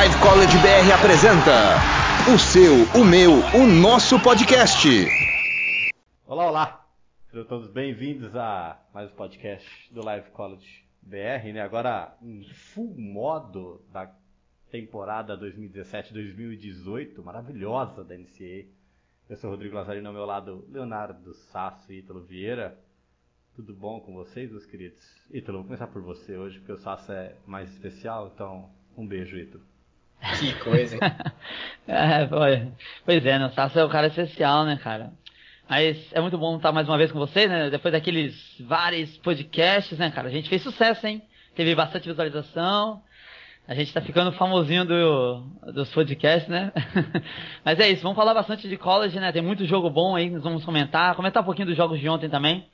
Live 0.00 0.18
College 0.22 0.56
BR 0.60 0.92
apresenta 0.98 1.76
o 2.32 2.38
seu, 2.38 2.72
o 2.98 3.04
meu, 3.04 3.32
o 3.54 3.66
nosso 3.66 4.18
podcast. 4.18 4.88
Olá, 6.26 6.48
olá. 6.48 6.88
Sejam 7.30 7.44
todos 7.44 7.68
bem-vindos 7.68 8.34
a 8.34 8.80
mais 8.94 9.12
um 9.12 9.14
podcast 9.14 9.92
do 9.92 10.02
Live 10.02 10.30
College 10.30 10.86
BR, 11.02 11.52
né? 11.52 11.60
Agora 11.60 12.16
em 12.22 12.42
full 12.44 12.94
modo 12.96 13.84
da 13.92 14.10
temporada 14.70 15.36
2017-2018, 15.36 17.22
maravilhosa 17.22 18.02
da 18.02 18.16
NCAA. 18.16 18.68
Eu 19.28 19.36
sou 19.36 19.50
Rodrigo 19.50 19.76
Lazarino, 19.76 20.08
ao 20.08 20.14
meu 20.14 20.24
lado 20.24 20.64
Leonardo 20.70 21.34
Sasso 21.52 21.92
e 21.92 21.98
Ítalo 21.98 22.22
Vieira. 22.22 22.74
Tudo 23.54 23.74
bom 23.74 24.00
com 24.00 24.14
vocês, 24.14 24.50
meus 24.50 24.64
queridos? 24.64 25.04
Ítalo, 25.30 25.58
vou 25.58 25.66
começar 25.66 25.88
por 25.88 26.00
você 26.00 26.38
hoje, 26.38 26.58
porque 26.58 26.72
o 26.72 26.78
Sasso 26.78 27.12
é 27.12 27.34
mais 27.46 27.70
especial, 27.70 28.32
então 28.34 28.70
um 28.96 29.06
beijo, 29.06 29.36
Ítalo. 29.36 29.69
Que 30.38 30.52
coisa, 30.60 30.96
hein? 30.96 31.00
é, 31.88 32.28
pois 33.04 33.24
é, 33.24 33.38
né? 33.38 33.46
o 33.46 33.50
Sasso 33.50 33.78
é 33.78 33.84
o 33.84 33.88
cara 33.88 34.08
especial, 34.08 34.64
né, 34.64 34.78
cara? 34.82 35.12
Mas 35.68 36.12
é 36.12 36.20
muito 36.20 36.36
bom 36.36 36.56
estar 36.56 36.72
mais 36.72 36.88
uma 36.88 36.98
vez 36.98 37.12
com 37.12 37.18
vocês, 37.18 37.48
né? 37.48 37.70
Depois 37.70 37.92
daqueles 37.92 38.60
vários 38.60 39.16
podcasts, 39.18 39.96
né, 39.98 40.10
cara? 40.10 40.28
A 40.28 40.30
gente 40.30 40.48
fez 40.48 40.62
sucesso, 40.62 41.06
hein? 41.06 41.22
Teve 41.54 41.74
bastante 41.74 42.08
visualização. 42.08 43.00
A 43.68 43.74
gente 43.74 43.92
tá 43.92 44.00
ficando 44.00 44.32
famosinho 44.32 44.84
do, 44.84 45.42
dos 45.72 45.88
podcasts, 45.92 46.48
né? 46.48 46.72
Mas 47.64 47.78
é 47.78 47.88
isso, 47.88 48.02
vamos 48.02 48.16
falar 48.16 48.34
bastante 48.34 48.68
de 48.68 48.76
college, 48.76 49.18
né? 49.20 49.30
Tem 49.30 49.42
muito 49.42 49.64
jogo 49.64 49.88
bom 49.88 50.16
aí, 50.16 50.28
nós 50.28 50.42
vamos 50.42 50.64
comentar. 50.64 51.14
Comentar 51.14 51.40
um 51.42 51.46
pouquinho 51.46 51.68
dos 51.68 51.76
jogos 51.76 52.00
de 52.00 52.08
ontem 52.08 52.28
também. 52.28 52.66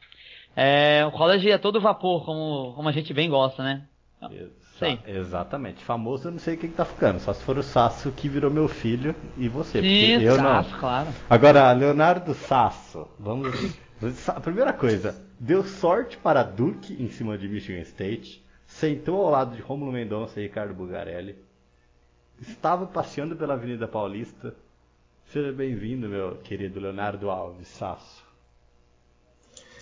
É, 0.56 1.04
o 1.04 1.10
college 1.10 1.50
é 1.50 1.58
todo 1.58 1.78
vapor, 1.82 2.24
como, 2.24 2.72
como 2.74 2.88
a 2.88 2.92
gente 2.92 3.12
bem 3.12 3.28
gosta, 3.28 3.62
né? 3.62 3.82
Exa 4.76 4.98
Exatamente. 5.06 5.82
Famoso 5.82 6.28
eu 6.28 6.32
não 6.32 6.38
sei 6.38 6.54
o 6.54 6.58
que, 6.58 6.68
que 6.68 6.74
tá 6.74 6.84
ficando, 6.84 7.18
só 7.20 7.32
se 7.32 7.42
for 7.42 7.56
o 7.56 7.62
Sasso 7.62 8.12
que 8.12 8.28
virou 8.28 8.50
meu 8.50 8.68
filho 8.68 9.14
e 9.36 9.48
você. 9.48 9.80
Sim, 9.80 10.22
eu 10.22 10.36
Sasso, 10.36 10.70
não. 10.70 10.78
claro. 10.78 11.08
Agora, 11.28 11.72
Leonardo 11.72 12.34
Sasso, 12.34 13.08
vamos. 13.18 13.76
A 14.28 14.40
primeira 14.40 14.74
coisa, 14.74 15.16
deu 15.40 15.64
sorte 15.64 16.18
para 16.18 16.42
Duke 16.42 17.02
em 17.02 17.08
cima 17.08 17.38
de 17.38 17.48
Michigan 17.48 17.80
State, 17.80 18.44
sentou 18.66 19.24
ao 19.24 19.30
lado 19.30 19.56
de 19.56 19.62
Romulo 19.62 19.90
Mendonça 19.90 20.38
e 20.38 20.42
Ricardo 20.42 20.74
Bugarelli, 20.74 21.34
estava 22.40 22.86
passeando 22.86 23.34
pela 23.34 23.54
Avenida 23.54 23.88
Paulista. 23.88 24.54
Seja 25.32 25.50
bem-vindo, 25.50 26.08
meu 26.08 26.36
querido 26.36 26.78
Leonardo 26.78 27.30
Alves 27.30 27.68
Sasso. 27.68 28.24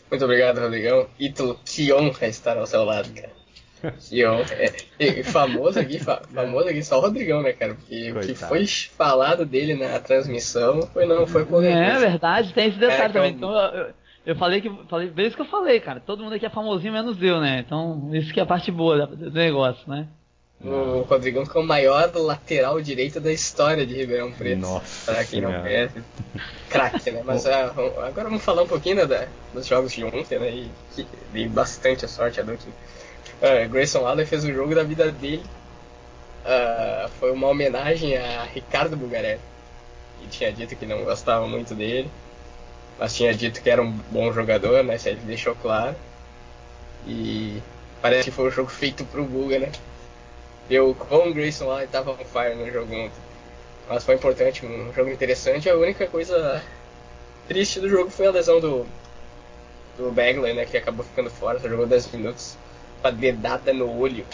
Muito 0.08 0.24
obrigado, 0.24 0.60
Rodrigão. 0.60 1.08
Ítalo, 1.18 1.58
que 1.64 1.92
honra 1.92 2.28
estar 2.28 2.56
ao 2.56 2.66
seu 2.66 2.84
lado, 2.84 3.12
cara. 3.12 3.43
Que 3.92 4.26
honra. 4.26 4.44
É, 4.98 5.22
famoso 5.22 5.78
aqui, 5.78 5.98
famoso 5.98 6.68
aqui 6.68 6.82
só 6.82 6.98
o 6.98 7.00
Rodrigão, 7.02 7.42
né, 7.42 7.52
cara? 7.52 7.74
Porque 7.74 8.12
Coitado. 8.12 8.24
o 8.24 8.26
que 8.26 8.34
foi 8.34 8.66
falado 8.66 9.44
dele 9.44 9.74
na 9.74 9.98
transmissão 9.98 10.82
foi, 10.92 11.06
não 11.06 11.26
foi 11.26 11.44
por 11.44 11.64
É 11.64 11.98
verdade, 11.98 12.52
tem 12.52 12.68
esse 12.68 12.78
detalhe 12.78 13.02
é, 13.02 13.08
também. 13.08 13.32
Então, 13.32 13.52
eu, 13.52 13.86
eu, 14.26 14.36
falei 14.36 14.60
que. 14.60 14.70
Falei, 14.88 15.08
bem 15.08 15.26
isso 15.26 15.36
que 15.36 15.42
eu 15.42 15.46
falei, 15.46 15.80
cara. 15.80 16.00
Todo 16.00 16.22
mundo 16.22 16.34
aqui 16.34 16.46
é 16.46 16.50
famosinho, 16.50 16.92
menos 16.92 17.22
eu, 17.22 17.40
né? 17.40 17.62
Então, 17.66 18.10
isso 18.12 18.32
que 18.32 18.40
é 18.40 18.42
a 18.42 18.46
parte 18.46 18.70
boa 18.70 19.06
do 19.06 19.30
negócio, 19.30 19.88
né? 19.88 20.08
O 20.64 21.02
Rodrigão 21.02 21.44
que 21.44 21.56
é 21.56 21.60
o 21.60 21.64
maior 21.64 22.10
lateral 22.14 22.80
direito 22.80 23.20
da 23.20 23.30
história 23.30 23.84
de 23.86 23.94
Ribeirão 23.94 24.32
Preto. 24.32 24.60
Nossa. 24.60 25.12
Pra 25.12 25.24
quem 25.24 25.42
não 25.42 25.52
conhece. 25.60 26.02
Craque, 26.70 27.10
né? 27.10 27.22
Mas 27.22 27.44
uh, 27.44 27.48
agora 28.02 28.28
vamos 28.28 28.42
falar 28.42 28.62
um 28.62 28.66
pouquinho 28.66 28.96
né, 28.96 29.06
da, 29.06 29.26
dos 29.52 29.66
jogos 29.66 29.92
de 29.92 30.04
ontem, 30.04 30.38
né? 30.38 30.50
E, 30.50 30.70
e 30.96 31.06
dei 31.32 31.48
bastante 31.48 32.06
a 32.06 32.08
sorte 32.08 32.40
a 32.40 32.42
Duke. 32.42 32.66
Uh, 33.40 33.68
Grayson 33.68 34.06
Allen 34.06 34.26
fez 34.26 34.44
o 34.44 34.52
jogo 34.52 34.74
da 34.74 34.82
vida 34.82 35.10
dele. 35.10 35.44
Uh, 36.44 37.08
foi 37.20 37.32
uma 37.32 37.48
homenagem 37.48 38.16
a 38.16 38.44
Ricardo 38.44 38.96
Bugarelli. 38.96 39.40
Que 40.20 40.28
tinha 40.28 40.52
dito 40.52 40.76
que 40.76 40.86
não 40.86 41.04
gostava 41.04 41.46
muito 41.46 41.74
dele. 41.74 42.10
Mas 42.98 43.14
tinha 43.14 43.34
dito 43.34 43.60
que 43.62 43.68
era 43.70 43.82
um 43.82 43.90
bom 44.10 44.32
jogador, 44.32 44.84
né? 44.84 44.96
Isso 44.96 45.08
ele 45.08 45.20
deixou 45.24 45.54
claro. 45.54 45.96
E 47.06 47.62
parece 48.00 48.24
que 48.24 48.30
foi 48.30 48.48
um 48.48 48.50
jogo 48.50 48.70
feito 48.70 49.04
pro 49.04 49.24
Buga, 49.24 49.58
né? 49.58 49.72
Eu 50.70 50.94
com 50.94 51.28
o 51.28 51.34
Grayson 51.34 51.66
lá 51.66 51.84
estava 51.84 52.12
on 52.12 52.16
fire 52.16 52.54
no 52.54 52.70
jogo 52.70 52.94
ontem. 52.94 53.24
Mas 53.88 54.04
foi 54.04 54.14
importante, 54.14 54.64
um 54.64 54.92
jogo 54.92 55.10
interessante. 55.10 55.68
A 55.68 55.76
única 55.76 56.06
coisa 56.06 56.62
triste 57.46 57.80
do 57.80 57.88
jogo 57.88 58.10
foi 58.10 58.26
a 58.26 58.30
lesão 58.30 58.60
do, 58.60 58.86
do 59.98 60.10
Bagley, 60.10 60.54
né? 60.54 60.64
Que 60.64 60.76
acabou 60.76 61.04
ficando 61.04 61.30
fora, 61.30 61.60
só 61.60 61.68
jogou 61.68 61.86
10 61.86 62.12
minutos. 62.12 62.56
Uma 63.04 63.12
dedada 63.12 63.70
no 63.74 64.00
olho. 64.00 64.24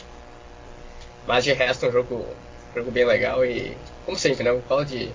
Mas 1.27 1.43
de 1.43 1.53
resto, 1.53 1.89
um 1.89 1.91
jogo, 1.93 2.25
um 2.71 2.79
jogo 2.79 2.93
bem 2.93 3.05
legal 3.05 3.45
e, 3.45 3.77
como 4.07 4.17
sempre, 4.17 4.45
né? 4.45 4.53
O 4.53 4.63
College 4.63 5.13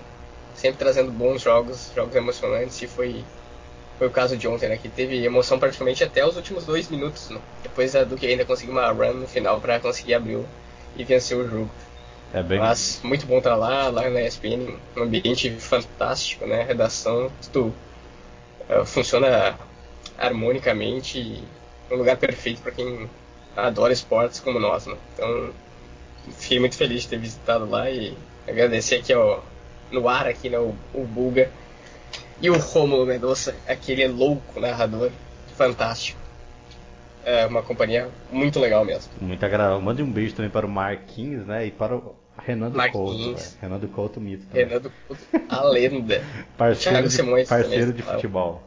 sempre 0.54 0.78
trazendo 0.78 1.10
bons 1.10 1.40
jogos, 1.40 1.90
jogos 1.94 2.14
emocionantes 2.14 2.82
e 2.82 2.86
foi, 2.86 3.24
foi 3.98 4.08
o 4.08 4.10
caso 4.10 4.36
de 4.36 4.46
ontem, 4.46 4.68
né? 4.68 4.76
Que 4.76 4.90
teve 4.90 5.24
emoção 5.24 5.58
praticamente 5.58 6.04
até 6.04 6.26
os 6.26 6.36
últimos 6.36 6.66
dois 6.66 6.90
minutos, 6.90 7.30
né? 7.30 7.40
Depois 7.62 7.92
do 7.92 8.14
que 8.14 8.26
ainda 8.26 8.44
conseguiu 8.44 8.72
uma 8.72 8.90
run 8.90 9.14
no 9.14 9.26
final 9.26 9.58
para 9.58 9.80
conseguir 9.80 10.12
abrir 10.12 10.36
o 10.36 10.46
e 10.94 11.04
vencer 11.04 11.38
o 11.38 11.48
jogo. 11.48 11.70
É 12.34 12.42
bem... 12.42 12.58
Mas 12.58 13.00
muito 13.02 13.24
bom 13.26 13.38
estar 13.38 13.56
lá, 13.56 13.88
lá 13.88 14.10
na 14.10 14.20
ESPN, 14.20 14.76
um 14.96 15.02
ambiente 15.02 15.50
fantástico, 15.58 16.46
né? 16.46 16.60
A 16.60 16.64
redação, 16.64 17.30
tudo 17.50 17.74
uh, 18.68 18.84
funciona 18.84 19.58
harmonicamente 20.18 21.18
e 21.18 21.42
um 21.90 21.96
lugar 21.96 22.16
perfeito 22.16 22.60
para 22.60 22.72
quem 22.72 23.08
adora 23.56 23.92
esportes 23.92 24.40
como 24.40 24.60
nós, 24.60 24.86
né? 24.86 24.96
Então, 25.14 25.50
fiquei 26.38 26.60
muito 26.60 26.76
feliz 26.76 27.02
de 27.02 27.08
ter 27.08 27.18
visitado 27.18 27.68
lá 27.68 27.90
e 27.90 28.16
agradecer 28.46 28.96
aqui 28.96 29.14
ó, 29.14 29.40
no 29.90 30.08
ar 30.08 30.26
aqui, 30.26 30.48
né, 30.48 30.58
o, 30.58 30.74
o 30.94 31.04
Bulga 31.04 31.50
e 32.40 32.50
o 32.50 32.58
Romulo 32.58 33.06
Mendonça, 33.06 33.56
aquele 33.66 34.06
louco 34.06 34.60
narrador 34.60 35.10
fantástico 35.56 36.26
é 37.26 37.44
uma 37.44 37.60
companhia 37.60 38.08
muito 38.30 38.60
legal 38.60 38.84
mesmo. 38.84 39.12
Muito 39.20 39.44
agradável. 39.44 39.80
Mande 39.80 40.00
um 40.00 40.10
beijo 40.10 40.36
também 40.36 40.50
para 40.50 40.64
o 40.64 40.68
Marquinhos, 40.68 41.44
né? 41.44 41.66
E 41.66 41.72
para 41.72 41.96
o 41.96 42.14
Renan 42.38 42.70
do 42.70 42.78
Couto. 42.92 43.32
Né? 43.32 43.42
Renan 43.60 43.78
do 43.80 43.88
Couto 43.88 44.20
mito. 44.20 44.46
Também. 44.46 44.64
Renan 44.64 44.80
do 44.80 44.92
Couto, 45.08 45.22
a 45.48 45.64
lenda. 45.64 46.22
parceiro 46.56 47.02
de, 47.02 47.12
Simões 47.12 47.48
parceiro 47.48 47.92
de 47.92 48.02
futebol. 48.02 48.62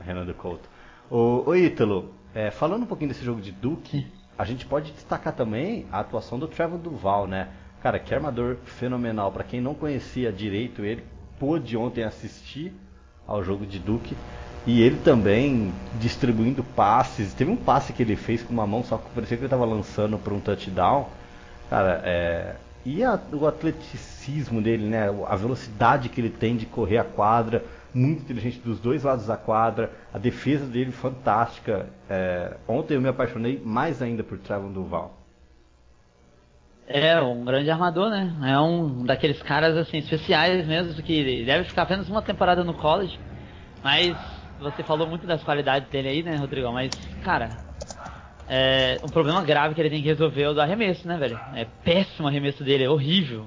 Renan 0.00 0.24
do 0.24 0.32
Couto. 0.32 0.70
O, 1.10 1.50
o 1.50 1.54
Ítalo, 1.54 2.14
é, 2.34 2.50
falando 2.50 2.82
um 2.82 2.86
pouquinho 2.86 3.10
desse 3.10 3.24
jogo 3.24 3.40
de 3.40 3.52
Duke, 3.52 4.06
a 4.38 4.44
gente 4.44 4.64
pode 4.64 4.92
destacar 4.92 5.34
também 5.34 5.86
a 5.92 6.00
atuação 6.00 6.38
do 6.38 6.48
Trevor 6.48 6.78
Duval, 6.78 7.26
né? 7.26 7.48
Cara, 7.82 7.98
que 7.98 8.14
armador 8.14 8.56
fenomenal. 8.64 9.30
Para 9.32 9.44
quem 9.44 9.60
não 9.60 9.74
conhecia 9.74 10.32
direito 10.32 10.84
ele, 10.84 11.04
pôde 11.38 11.76
ontem 11.76 12.04
assistir 12.04 12.72
ao 13.26 13.42
jogo 13.42 13.66
de 13.66 13.78
Duke. 13.78 14.16
E 14.64 14.80
ele 14.80 14.96
também 14.98 15.72
distribuindo 16.00 16.62
passes. 16.62 17.34
Teve 17.34 17.50
um 17.50 17.56
passe 17.56 17.92
que 17.92 18.02
ele 18.02 18.16
fez 18.16 18.42
com 18.42 18.52
uma 18.52 18.66
mão, 18.66 18.84
só 18.84 18.96
que 18.96 19.10
parecia 19.10 19.36
que 19.36 19.42
ele 19.42 19.46
estava 19.46 19.64
lançando 19.64 20.16
para 20.18 20.32
um 20.32 20.40
touchdown. 20.40 21.08
Cara, 21.68 22.00
é... 22.04 22.54
e 22.84 23.02
a, 23.02 23.20
o 23.32 23.46
atleticismo 23.46 24.11
dele, 24.62 24.86
né? 24.86 25.08
A 25.26 25.36
velocidade 25.36 26.08
que 26.08 26.20
ele 26.20 26.30
tem 26.30 26.56
de 26.56 26.66
correr 26.66 26.98
a 26.98 27.04
quadra, 27.04 27.64
muito 27.94 28.22
inteligente 28.22 28.58
dos 28.60 28.78
dois 28.78 29.02
lados 29.02 29.26
da 29.26 29.36
quadra. 29.36 29.90
A 30.12 30.18
defesa 30.18 30.66
dele 30.66 30.92
fantástica. 30.92 31.86
É... 32.08 32.56
Ontem 32.68 32.94
eu 32.94 33.00
me 33.00 33.08
apaixonei 33.08 33.60
mais 33.64 34.00
ainda 34.00 34.22
por 34.22 34.38
Trevor 34.38 34.70
Duval. 34.70 35.18
É, 36.86 37.20
um 37.20 37.44
grande 37.44 37.70
armador, 37.70 38.10
né? 38.10 38.34
É 38.44 38.58
um 38.58 39.04
daqueles 39.04 39.40
caras 39.42 39.76
assim 39.76 39.98
especiais 39.98 40.66
mesmo 40.66 41.02
que 41.02 41.44
deve 41.44 41.64
ficar 41.64 41.82
apenas 41.82 42.08
uma 42.08 42.20
temporada 42.20 42.62
no 42.64 42.74
college, 42.74 43.18
mas 43.82 44.16
você 44.60 44.82
falou 44.82 45.06
muito 45.06 45.26
das 45.26 45.42
qualidades 45.42 45.88
dele 45.88 46.08
aí, 46.08 46.22
né, 46.22 46.36
Rodrigão? 46.36 46.72
Mas, 46.72 46.90
cara, 47.24 47.50
é, 48.48 48.98
um 49.02 49.08
problema 49.08 49.42
grave 49.42 49.74
que 49.74 49.80
ele 49.80 49.90
tem 49.90 50.02
que 50.02 50.08
resolver 50.08 50.42
é 50.42 50.48
o 50.48 50.54
do 50.54 50.60
arremesso, 50.60 51.06
né, 51.06 51.16
velho? 51.16 51.40
É 51.54 51.66
péssimo 51.84 52.26
o 52.26 52.28
arremesso 52.28 52.62
dele, 52.62 52.84
é 52.84 52.90
horrível. 52.90 53.46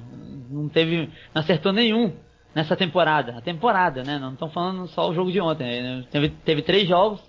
Não 0.55 0.69
teve. 0.69 1.09
Não 1.33 1.41
acertou 1.41 1.71
nenhum 1.71 2.13
nessa 2.55 2.75
temporada. 2.75 3.37
A 3.37 3.41
temporada, 3.41 4.03
né? 4.03 4.17
Não 4.17 4.33
estão 4.33 4.49
falando 4.49 4.87
só 4.87 5.09
o 5.09 5.13
jogo 5.13 5.31
de 5.31 5.41
ontem. 5.41 5.81
Né? 5.81 6.05
Teve, 6.09 6.29
teve 6.29 6.61
três 6.61 6.87
jogos, 6.87 7.21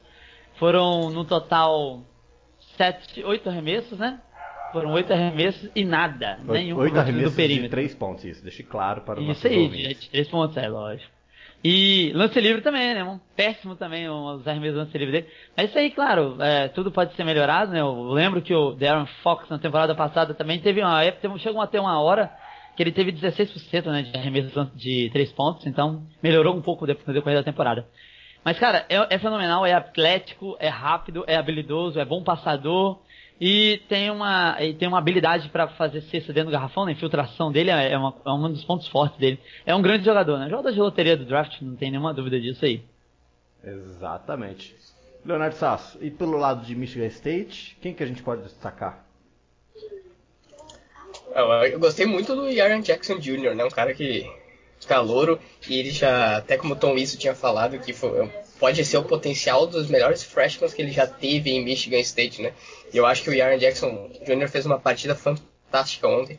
foram 0.58 1.10
no 1.10 1.24
total 1.24 2.02
sete, 2.76 3.24
oito 3.24 3.48
arremessos, 3.48 3.98
né? 3.98 4.20
Foram 4.72 4.92
oito 4.92 5.12
arremessos 5.12 5.70
e 5.74 5.84
nada. 5.84 6.38
Oito, 6.40 6.52
nenhum 6.52 6.78
oito 6.78 6.98
arremessos 6.98 7.32
do 7.32 7.36
perímetro. 7.36 7.64
de 7.64 7.70
três 7.70 7.94
pontos, 7.94 8.24
isso. 8.24 8.42
Deixe 8.42 8.62
claro 8.62 9.02
para 9.02 9.20
o 9.20 9.30
Isso 9.30 9.46
aí, 9.46 9.94
de 9.94 10.10
três 10.10 10.28
pontos, 10.28 10.56
é 10.56 10.68
lógico. 10.68 11.16
E 11.64 12.12
lance 12.14 12.38
livre 12.40 12.62
também, 12.62 12.94
né? 12.94 13.02
Um 13.02 13.18
péssimo 13.34 13.74
também 13.74 14.08
os 14.08 14.46
arremessos 14.46 14.76
lance 14.76 14.96
livre 14.96 15.20
dele. 15.20 15.32
Mas 15.56 15.70
isso 15.70 15.78
aí, 15.78 15.90
claro, 15.90 16.36
é, 16.40 16.68
tudo 16.68 16.92
pode 16.92 17.14
ser 17.14 17.24
melhorado, 17.24 17.72
né? 17.72 17.80
Eu 17.80 18.12
lembro 18.12 18.42
que 18.42 18.54
o 18.54 18.72
Darren 18.72 19.06
Fox 19.22 19.48
na 19.48 19.58
temporada 19.58 19.94
passada 19.94 20.34
também 20.34 20.60
teve 20.60 20.80
uma 20.80 21.02
época, 21.02 21.38
chegou 21.38 21.60
até 21.60 21.80
uma 21.80 22.00
hora 22.00 22.30
que 22.76 22.82
ele 22.82 22.92
teve 22.92 23.12
16% 23.12 23.86
né, 23.86 24.02
de 24.02 24.16
arremessos 24.16 24.68
de 24.74 25.08
3 25.10 25.32
pontos, 25.32 25.66
então 25.66 26.06
melhorou 26.22 26.54
um 26.54 26.60
pouco 26.60 26.86
depois 26.86 27.06
no 27.06 27.14
decorrer 27.14 27.38
da 27.38 27.44
temporada. 27.44 27.86
Mas, 28.44 28.58
cara, 28.58 28.86
é, 28.88 29.14
é, 29.14 29.18
fenomenal, 29.18 29.66
é 29.66 29.72
atlético, 29.72 30.56
é 30.60 30.68
rápido, 30.68 31.24
é 31.26 31.34
habilidoso, 31.36 31.98
é 31.98 32.04
bom 32.04 32.22
passador. 32.22 33.00
E 33.40 33.82
tem 33.88 34.08
uma, 34.10 34.56
e 34.62 34.72
tem 34.72 34.86
uma 34.88 34.98
habilidade 34.98 35.48
para 35.48 35.68
fazer 35.68 36.00
cesta 36.02 36.32
dentro 36.32 36.50
do 36.50 36.52
garrafão, 36.52 36.84
né? 36.84 36.92
A 36.92 36.94
infiltração 36.94 37.50
dele 37.50 37.70
é, 37.70 37.92
é, 37.92 37.98
uma, 37.98 38.14
é 38.24 38.30
um 38.30 38.50
dos 38.50 38.64
pontos 38.64 38.86
fortes 38.88 39.18
dele. 39.18 39.40
É 39.66 39.74
um 39.74 39.82
grande 39.82 40.04
jogador, 40.04 40.38
né? 40.38 40.48
Jogador 40.48 40.72
de 40.72 40.78
loteria 40.78 41.16
do 41.16 41.24
draft, 41.24 41.60
não 41.60 41.76
tem 41.76 41.90
nenhuma 41.90 42.14
dúvida 42.14 42.40
disso 42.40 42.64
aí. 42.64 42.82
Exatamente. 43.64 44.76
Leonardo 45.24 45.56
Sasso, 45.56 45.98
e 46.00 46.08
pelo 46.08 46.38
lado 46.38 46.64
de 46.64 46.74
Michigan 46.76 47.06
State, 47.06 47.76
quem 47.82 47.92
que 47.92 48.02
a 48.02 48.06
gente 48.06 48.22
pode 48.22 48.42
destacar? 48.42 49.05
Eu 51.70 51.78
gostei 51.78 52.06
muito 52.06 52.34
do 52.34 52.46
Aaron 52.60 52.80
Jackson 52.80 53.18
Jr., 53.18 53.54
né? 53.54 53.64
Um 53.64 53.70
cara 53.70 53.92
que 53.92 54.26
calouro 54.86 55.38
e 55.68 55.78
ele 55.78 55.90
já, 55.90 56.36
até 56.36 56.56
como 56.56 56.74
o 56.74 56.76
Tom 56.76 56.96
Izzo 56.96 57.18
tinha 57.18 57.34
falado, 57.34 57.78
que 57.78 57.92
foi, 57.92 58.30
pode 58.58 58.84
ser 58.84 58.96
o 58.98 59.04
potencial 59.04 59.66
dos 59.66 59.88
melhores 59.88 60.22
freshmen 60.22 60.70
que 60.70 60.80
ele 60.80 60.92
já 60.92 61.06
teve 61.06 61.50
em 61.50 61.64
Michigan 61.64 61.98
State, 62.00 62.40
né? 62.40 62.52
E 62.92 62.96
eu 62.96 63.04
acho 63.04 63.22
que 63.22 63.30
o 63.30 63.42
Aaron 63.42 63.58
Jackson 63.58 64.10
Jr. 64.24 64.48
fez 64.48 64.66
uma 64.66 64.78
partida 64.78 65.14
fantástica 65.14 66.08
ontem. 66.08 66.38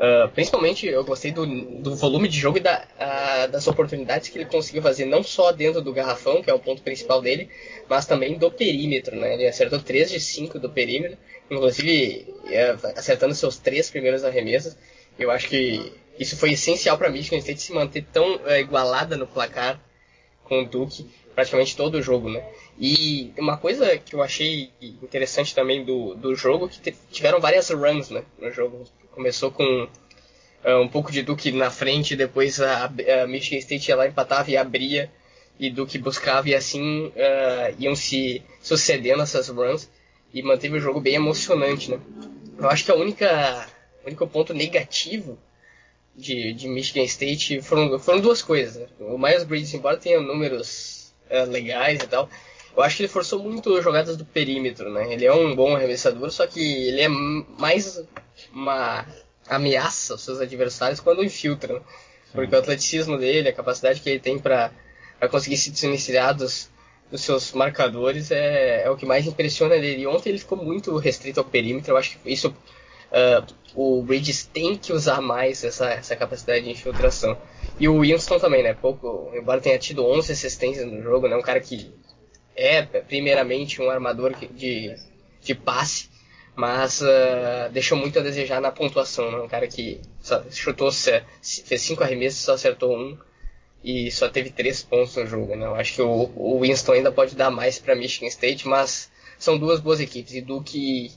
Uh, 0.00 0.30
principalmente 0.30 0.86
eu 0.86 1.04
gostei 1.04 1.30
do, 1.30 1.44
do, 1.44 1.94
volume 1.94 2.26
de 2.26 2.38
jogo 2.38 2.56
e 2.56 2.60
da, 2.60 2.86
uh, 2.96 3.50
das 3.50 3.68
oportunidades 3.68 4.30
que 4.30 4.38
ele 4.38 4.46
conseguiu 4.46 4.80
fazer, 4.80 5.04
não 5.04 5.22
só 5.22 5.52
dentro 5.52 5.82
do 5.82 5.92
garrafão, 5.92 6.42
que 6.42 6.48
é 6.48 6.54
o 6.54 6.58
ponto 6.58 6.80
principal 6.80 7.20
dele, 7.20 7.50
mas 7.86 8.06
também 8.06 8.38
do 8.38 8.50
perímetro. 8.50 9.14
Né? 9.14 9.34
Ele 9.34 9.46
acertou 9.46 9.78
3 9.78 10.10
de 10.10 10.18
5 10.18 10.58
do 10.58 10.70
perímetro, 10.70 11.18
inclusive 11.50 12.26
uh, 12.44 12.86
acertando 12.96 13.34
seus 13.34 13.58
três 13.58 13.90
primeiros 13.90 14.24
arremessos. 14.24 14.74
Eu 15.18 15.30
acho 15.30 15.48
que 15.48 15.92
isso 16.18 16.34
foi 16.34 16.52
essencial 16.52 16.96
para 16.96 17.08
a 17.08 17.10
Michigan 17.10 17.36
State 17.36 17.60
se 17.60 17.72
manter 17.74 18.06
tão 18.10 18.36
uh, 18.36 18.52
igualada 18.52 19.18
no 19.18 19.26
placar 19.26 19.78
com 20.44 20.62
o 20.62 20.66
Duke 20.66 21.06
praticamente 21.34 21.76
todo 21.76 21.96
o 21.96 22.02
jogo, 22.02 22.28
né? 22.28 22.42
E 22.78 23.32
uma 23.38 23.56
coisa 23.56 23.98
que 23.98 24.14
eu 24.14 24.22
achei 24.22 24.70
interessante 24.80 25.54
também 25.54 25.84
do, 25.84 26.14
do 26.14 26.34
jogo 26.34 26.68
que 26.68 26.92
tiveram 27.10 27.40
várias 27.40 27.70
runs, 27.70 28.10
né, 28.10 28.24
no 28.38 28.50
jogo. 28.50 28.84
Começou 29.12 29.50
com 29.50 29.88
uh, 30.64 30.80
um 30.80 30.88
pouco 30.88 31.10
de 31.10 31.22
Duke 31.22 31.50
na 31.52 31.70
frente, 31.70 32.16
depois 32.16 32.60
a, 32.60 32.84
a 32.84 33.26
Michigan 33.26 33.58
State 33.58 33.88
ia 33.88 33.96
lá, 33.96 34.06
empatava 34.06 34.50
e 34.50 34.56
abria, 34.56 35.10
e 35.58 35.70
Duke 35.70 35.98
buscava, 35.98 36.48
e 36.48 36.54
assim 36.54 37.06
uh, 37.06 37.74
iam 37.78 37.94
se 37.94 38.42
sucedendo 38.62 39.22
essas 39.22 39.48
runs, 39.48 39.88
e 40.32 40.42
manteve 40.42 40.76
o 40.76 40.80
jogo 40.80 41.00
bem 41.00 41.14
emocionante, 41.14 41.90
né? 41.90 42.00
Eu 42.58 42.68
acho 42.68 42.84
que 42.84 42.90
a 42.90 42.94
única, 42.94 43.66
o 44.04 44.06
único 44.06 44.26
ponto 44.26 44.54
negativo 44.54 45.38
de, 46.14 46.52
de 46.52 46.68
Michigan 46.68 47.04
State 47.04 47.62
foram, 47.62 47.98
foram 47.98 48.20
duas 48.20 48.42
coisas. 48.42 48.76
Né? 48.76 48.86
O 49.00 49.18
Miles 49.18 49.44
Bridges, 49.44 49.74
embora 49.74 49.96
tenha 49.96 50.20
números 50.20 51.12
uh, 51.30 51.50
legais 51.50 52.00
e 52.02 52.06
tal, 52.06 52.28
eu 52.76 52.82
acho 52.82 52.96
que 52.96 53.02
ele 53.02 53.08
forçou 53.08 53.42
muito 53.42 53.80
jogadas 53.82 54.16
do 54.16 54.24
perímetro, 54.24 54.90
né? 54.90 55.12
Ele 55.12 55.26
é 55.26 55.32
um 55.32 55.54
bom 55.54 55.74
arremessador, 55.74 56.30
só 56.30 56.46
que 56.46 56.60
ele 56.60 57.00
é 57.00 57.08
mais 57.08 58.02
uma 58.52 59.06
ameaça 59.48 60.14
aos 60.14 60.22
seus 60.22 60.40
adversários 60.40 61.00
quando 61.00 61.24
infiltra, 61.24 61.74
né? 61.74 61.80
Porque 62.32 62.54
o 62.54 62.58
atleticismo 62.58 63.18
dele, 63.18 63.48
a 63.48 63.52
capacidade 63.52 64.00
que 64.00 64.08
ele 64.08 64.20
tem 64.20 64.38
para 64.38 64.70
conseguir 65.30 65.56
se 65.56 65.70
desvencilhar 65.70 66.34
dos, 66.34 66.70
dos 67.10 67.22
seus 67.22 67.52
marcadores 67.52 68.30
é, 68.30 68.84
é, 68.84 68.90
o 68.90 68.96
que 68.96 69.04
mais 69.04 69.26
impressiona 69.26 69.74
ele. 69.74 70.02
E 70.02 70.06
ontem 70.06 70.30
ele 70.30 70.38
ficou 70.38 70.56
muito 70.56 70.96
restrito 70.96 71.40
ao 71.40 71.46
perímetro, 71.46 71.92
eu 71.92 71.96
acho 71.96 72.18
que 72.18 72.32
isso 72.32 72.48
uh, 72.48 73.54
o 73.74 74.02
Bridges 74.02 74.44
tem 74.44 74.76
que 74.76 74.92
usar 74.92 75.20
mais 75.20 75.64
essa, 75.64 75.90
essa 75.90 76.16
capacidade 76.16 76.64
de 76.64 76.70
infiltração. 76.70 77.36
E 77.78 77.88
o 77.88 78.00
Winston 78.00 78.38
também, 78.38 78.62
né? 78.62 78.74
Pouco, 78.74 79.32
embora 79.34 79.60
tenha 79.60 79.78
tido 79.78 80.04
11 80.04 80.32
assistências 80.32 80.86
no 80.86 81.02
jogo, 81.02 81.28
né? 81.28 81.36
Um 81.36 81.42
cara 81.42 81.60
que 81.60 81.92
é 82.56 82.82
primeiramente 82.82 83.80
um 83.80 83.90
armador 83.90 84.34
de, 84.34 84.94
de 85.40 85.54
passe, 85.54 86.10
mas 86.60 87.00
uh, 87.00 87.72
deixou 87.72 87.96
muito 87.96 88.18
a 88.18 88.22
desejar 88.22 88.60
na 88.60 88.70
pontuação. 88.70 89.32
Né? 89.32 89.38
Um 89.38 89.48
cara 89.48 89.66
que 89.66 89.98
chutou, 90.50 90.90
fez 90.92 91.80
cinco 91.80 92.04
arremessos, 92.04 92.40
só 92.40 92.52
acertou 92.52 92.94
um 92.94 93.16
e 93.82 94.10
só 94.10 94.28
teve 94.28 94.50
três 94.50 94.82
pontos 94.82 95.16
no 95.16 95.26
jogo. 95.26 95.56
Né? 95.56 95.64
Eu 95.64 95.74
acho 95.74 95.94
que 95.94 96.02
o, 96.02 96.30
o 96.36 96.60
Winston 96.60 96.92
ainda 96.92 97.10
pode 97.10 97.34
dar 97.34 97.50
mais 97.50 97.78
para 97.78 97.96
Michigan 97.96 98.26
State, 98.26 98.68
mas 98.68 99.10
são 99.38 99.56
duas 99.56 99.80
boas 99.80 100.00
equipes 100.00 100.34
e 100.34 100.42
do 100.42 100.60
que 100.62 101.10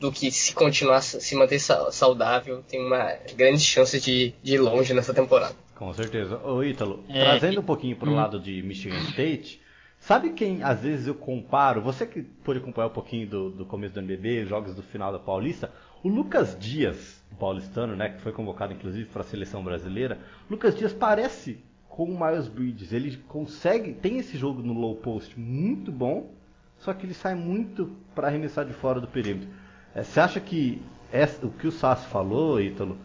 do 0.00 0.10
que 0.10 0.30
se 0.30 0.54
continuar 0.54 1.02
se 1.02 1.34
manter 1.34 1.58
saudável 1.58 2.64
tem 2.66 2.80
uma 2.82 3.12
grande 3.36 3.62
chance 3.62 4.00
de, 4.00 4.32
de 4.42 4.54
ir 4.54 4.58
longe 4.58 4.94
nessa 4.94 5.12
temporada. 5.12 5.54
Com 5.74 5.92
certeza. 5.92 6.38
Ô 6.42 6.64
Ítalo, 6.64 7.04
é, 7.06 7.22
trazendo 7.22 7.60
um 7.60 7.62
pouquinho 7.62 7.96
para 7.96 8.08
o 8.08 8.12
hum. 8.12 8.16
lado 8.16 8.40
de 8.40 8.62
Michigan 8.62 8.98
State, 9.10 9.59
Sabe 10.00 10.30
quem 10.30 10.62
às 10.62 10.80
vezes 10.80 11.06
eu 11.06 11.14
comparo? 11.14 11.82
Você 11.82 12.06
que 12.06 12.22
pôde 12.22 12.58
acompanhar 12.58 12.88
um 12.88 12.92
pouquinho 12.92 13.28
do, 13.28 13.50
do 13.50 13.66
começo 13.66 13.94
do 13.94 14.00
NBB, 14.00 14.46
jogos 14.46 14.74
do 14.74 14.82
final 14.82 15.12
da 15.12 15.18
Paulista, 15.18 15.70
o 16.02 16.08
Lucas 16.08 16.56
Dias, 16.58 17.22
paulistano, 17.38 17.94
né, 17.94 18.08
que 18.08 18.20
foi 18.20 18.32
convocado 18.32 18.72
inclusive 18.72 19.04
para 19.10 19.20
a 19.20 19.24
seleção 19.24 19.62
brasileira, 19.62 20.18
Lucas 20.50 20.74
Dias 20.74 20.92
parece 20.92 21.62
com 21.86 22.04
o 22.04 22.18
Miles 22.18 22.48
Bridges. 22.48 22.92
Ele 22.92 23.16
consegue, 23.28 23.92
tem 23.92 24.18
esse 24.18 24.38
jogo 24.38 24.62
no 24.62 24.72
low 24.72 24.96
post 24.96 25.38
muito 25.38 25.92
bom, 25.92 26.32
só 26.78 26.94
que 26.94 27.04
ele 27.04 27.14
sai 27.14 27.34
muito 27.34 27.94
para 28.14 28.26
arremessar 28.26 28.64
de 28.64 28.72
fora 28.72 29.00
do 29.00 29.06
perímetro. 29.06 29.50
É, 29.94 30.02
você 30.02 30.18
acha 30.18 30.40
que 30.40 30.80
essa, 31.12 31.46
o 31.46 31.50
que 31.50 31.66
o 31.66 31.72
Sassi 31.72 32.08
falou, 32.08 32.58
Ítalo, 32.58 32.96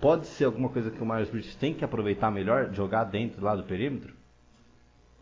pode 0.00 0.26
ser 0.26 0.44
alguma 0.44 0.68
coisa 0.68 0.90
que 0.90 1.02
o 1.02 1.06
Miles 1.06 1.28
Bridges 1.28 1.56
tem 1.56 1.74
que 1.74 1.84
aproveitar 1.84 2.30
melhor, 2.30 2.72
jogar 2.72 3.04
dentro 3.04 3.42
lá 3.44 3.56
do 3.56 3.64
perímetro? 3.64 4.14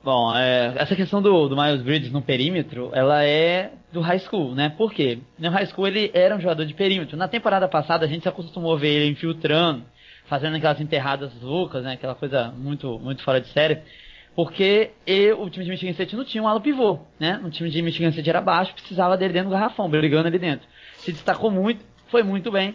Bom, 0.05 0.35
é, 0.37 0.75
essa 0.77 0.97
questão 0.97 1.23
do, 1.23 1.49
do 1.49 1.57
Miles 1.57 1.81
Bridges 1.81 2.11
no 2.11 2.21
perímetro, 2.21 2.91
ela 2.93 3.25
é 3.25 3.71
do 3.93 4.01
high 4.01 4.19
school, 4.19 4.53
né? 4.53 4.69
Por 4.71 4.93
quê? 4.93 5.21
No 5.39 5.49
high 5.51 5.67
school 5.67 5.87
ele 5.87 6.11
era 6.13 6.35
um 6.35 6.41
jogador 6.41 6.67
de 6.67 6.75
perímetro. 6.75 7.17
Na 7.17 7.29
temporada 7.29 7.69
passada 7.69 8.05
a 8.05 8.09
gente 8.09 8.23
se 8.23 8.29
acostumou 8.29 8.75
a 8.75 8.79
ver 8.79 8.89
ele 8.89 9.13
infiltrando, 9.13 9.85
fazendo 10.27 10.57
aquelas 10.57 10.81
enterradas 10.81 11.31
loucas, 11.41 11.85
né? 11.85 11.93
Aquela 11.93 12.17
coisa 12.17 12.53
muito, 12.59 12.99
muito 12.99 13.23
fora 13.23 13.41
de 13.41 13.47
série. 13.49 13.79
Porque 14.35 14.91
eu, 15.07 15.41
o 15.41 15.49
time 15.49 15.65
de 15.65 15.71
Michigan 15.71 15.93
State 15.93 16.17
não 16.17 16.25
tinha 16.25 16.43
um 16.43 16.49
ala 16.49 16.61
pivô, 16.61 16.99
né? 17.21 17.41
O 17.45 17.51
time 17.51 17.71
de 17.71 17.81
Michigan 17.81 18.09
State 18.09 18.29
era 18.29 18.41
baixo, 18.41 18.75
precisava 18.75 19.17
dele 19.17 19.33
dentro 19.33 19.51
do 19.51 19.53
garrafão, 19.53 19.89
brigando 19.89 20.27
ali 20.27 20.39
dentro. 20.39 20.67
Se 20.97 21.13
destacou 21.13 21.49
muito, 21.49 21.85
foi 22.09 22.25
muito 22.25 22.51
bem. 22.51 22.75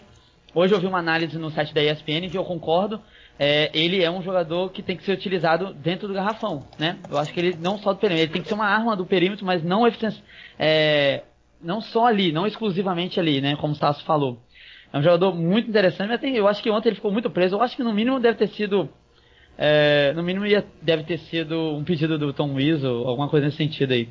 Hoje 0.55 0.73
eu 0.73 0.79
vi 0.79 0.87
uma 0.87 0.99
análise 0.99 1.37
no 1.37 1.51
site 1.51 1.73
da 1.73 1.83
ESPN 1.83 2.29
que 2.31 2.37
eu 2.37 2.45
concordo 2.45 3.01
é, 3.39 3.69
ele 3.73 4.03
é 4.03 4.09
um 4.09 4.21
jogador 4.21 4.71
que 4.71 4.81
tem 4.81 4.97
que 4.97 5.03
ser 5.03 5.11
utilizado 5.11 5.73
dentro 5.73 6.07
do 6.07 6.13
garrafão, 6.13 6.65
né? 6.79 6.97
Eu 7.09 7.17
acho 7.17 7.31
que 7.31 7.39
ele 7.39 7.57
não 7.59 7.77
só 7.77 7.93
do 7.93 7.99
perímetro, 7.99 8.23
ele 8.23 8.33
tem 8.33 8.41
que 8.41 8.47
ser 8.47 8.55
uma 8.55 8.65
arma 8.65 8.95
do 8.95 9.05
perímetro, 9.05 9.45
mas 9.45 9.63
não 9.63 9.85
é, 10.57 11.23
não 11.61 11.79
só 11.79 12.07
ali, 12.07 12.31
não 12.31 12.47
exclusivamente 12.47 13.19
ali, 13.19 13.39
né? 13.39 13.55
Como 13.55 13.73
o 13.73 13.77
Tasso 13.77 14.03
falou. 14.03 14.39
É 14.91 14.97
um 14.97 15.03
jogador 15.03 15.35
muito 15.35 15.69
interessante, 15.69 16.09
mas 16.09 16.19
tem, 16.19 16.35
eu 16.35 16.47
acho 16.47 16.63
que 16.63 16.71
ontem 16.71 16.89
ele 16.89 16.95
ficou 16.95 17.11
muito 17.11 17.29
preso. 17.29 17.55
Eu 17.55 17.61
acho 17.61 17.75
que 17.75 17.83
no 17.83 17.93
mínimo 17.93 18.19
deve 18.19 18.37
ter 18.37 18.47
sido, 18.47 18.89
é, 19.57 20.13
no 20.13 20.23
mínimo 20.23 20.45
ia, 20.45 20.65
deve 20.81 21.03
ter 21.03 21.19
sido 21.19 21.75
um 21.75 21.83
pedido 21.83 22.17
do 22.17 22.33
Tom 22.33 22.53
Weasel, 22.55 23.07
alguma 23.07 23.29
coisa 23.29 23.45
nesse 23.45 23.57
sentido 23.57 23.93
aí. 23.93 24.09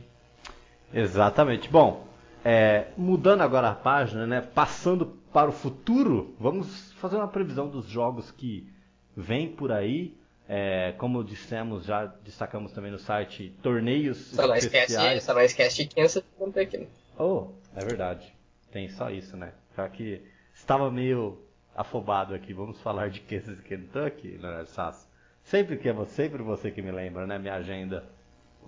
Exatamente. 0.94 1.68
Bom, 1.68 2.06
é, 2.44 2.88
mudando 2.96 3.40
agora 3.40 3.70
a 3.70 3.74
página, 3.74 4.24
né? 4.24 4.40
Passando 4.40 5.16
para 5.32 5.48
o 5.48 5.52
futuro, 5.52 6.36
vamos 6.38 6.92
fazer 7.00 7.16
uma 7.16 7.26
previsão 7.26 7.68
dos 7.68 7.88
jogos 7.88 8.30
que 8.30 8.68
vem 9.16 9.48
por 9.48 9.72
aí. 9.72 10.14
É, 10.48 10.94
como 10.98 11.24
dissemos, 11.24 11.84
já 11.86 12.06
destacamos 12.06 12.70
também 12.70 12.92
no 12.92 13.00
site, 13.00 13.52
torneios 13.62 14.16
só 14.16 14.54
especiais. 14.54 15.24
só 15.24 15.34
não 15.34 15.40
esquece 15.40 15.86
Kansas 15.86 16.22
Kentucky. 16.38 16.78
Né? 16.78 16.86
Oh, 17.18 17.48
é 17.74 17.84
verdade. 17.84 18.32
Tem 18.70 18.88
só 18.88 19.10
isso, 19.10 19.36
né? 19.36 19.52
Já 19.76 19.88
que 19.88 20.22
estava 20.54 20.88
meio 20.88 21.42
afobado 21.74 22.32
aqui, 22.32 22.52
vamos 22.52 22.80
falar 22.80 23.10
de 23.10 23.20
Kansas 23.22 23.58
Kentucky, 23.60 24.38
Leonardo 24.40 24.68
Sasso. 24.68 25.08
Sempre 25.42 25.76
que 25.78 25.88
é 25.88 25.92
você, 25.92 26.28
sempre 26.28 26.42
você 26.44 26.70
que 26.70 26.80
me 26.80 26.92
lembra, 26.92 27.26
né? 27.26 27.38
Minha 27.38 27.54
agenda 27.54 28.04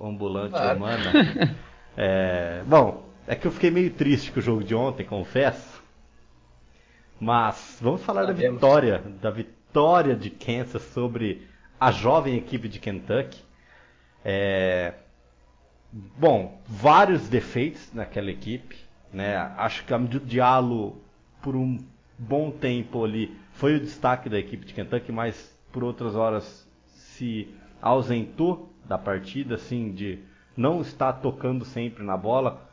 ambulante 0.00 0.52
claro. 0.52 0.78
humana. 0.78 1.12
É, 2.00 2.62
bom, 2.64 3.08
é 3.26 3.34
que 3.34 3.44
eu 3.44 3.50
fiquei 3.50 3.72
meio 3.72 3.90
triste 3.90 4.30
com 4.30 4.38
o 4.38 4.42
jogo 4.42 4.62
de 4.62 4.72
ontem, 4.72 5.04
confesso. 5.04 5.82
Mas 7.18 7.76
vamos 7.80 8.04
falar 8.04 8.24
da 8.24 8.32
vitória, 8.32 9.02
da 9.20 9.30
vitória 9.32 9.57
vitória 9.68 10.16
de 10.16 10.30
Kansas 10.30 10.82
sobre 10.82 11.46
a 11.78 11.92
jovem 11.92 12.36
equipe 12.36 12.68
de 12.68 12.78
Kentucky. 12.78 13.42
É... 14.24 14.94
Bom, 15.92 16.60
vários 16.66 17.28
defeitos 17.28 17.92
naquela 17.92 18.30
equipe. 18.30 18.76
Né? 19.12 19.36
Acho 19.56 19.84
que 19.84 19.94
a 19.94 19.98
Diallo, 19.98 21.00
por 21.42 21.54
um 21.54 21.78
bom 22.18 22.50
tempo 22.50 23.04
ali, 23.04 23.36
foi 23.52 23.76
o 23.76 23.80
destaque 23.80 24.28
da 24.28 24.38
equipe 24.38 24.66
de 24.66 24.74
Kentucky, 24.74 25.12
mas 25.12 25.56
por 25.70 25.84
outras 25.84 26.14
horas 26.14 26.66
se 26.86 27.48
ausentou 27.80 28.72
da 28.84 28.98
partida, 28.98 29.54
assim, 29.54 29.92
de 29.92 30.18
não 30.56 30.80
estar 30.80 31.12
tocando 31.14 31.64
sempre 31.64 32.02
na 32.02 32.16
bola. 32.16 32.66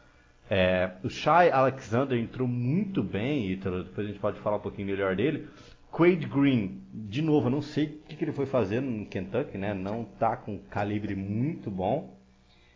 É, 0.49 0.91
o 1.03 1.09
Shai 1.09 1.51
Alexander 1.51 2.17
entrou 2.17 2.47
muito 2.47 3.03
bem, 3.03 3.51
e 3.51 3.55
depois 3.55 4.07
a 4.07 4.09
gente 4.09 4.19
pode 4.19 4.39
falar 4.39 4.57
um 4.57 4.61
pouquinho 4.61 4.87
melhor 4.87 5.15
dele. 5.15 5.47
Quaid 5.95 6.25
Green, 6.27 6.81
de 6.93 7.21
novo, 7.21 7.47
eu 7.47 7.51
não 7.51 7.61
sei 7.61 7.85
o 7.85 7.89
que, 8.09 8.17
que 8.17 8.25
ele 8.25 8.33
foi 8.33 8.45
fazer 8.45 8.81
no 8.81 9.05
Kentucky, 9.05 9.57
né? 9.57 9.73
Não 9.73 10.03
tá 10.03 10.35
com 10.35 10.59
calibre 10.59 11.15
muito 11.15 11.71
bom. 11.71 12.13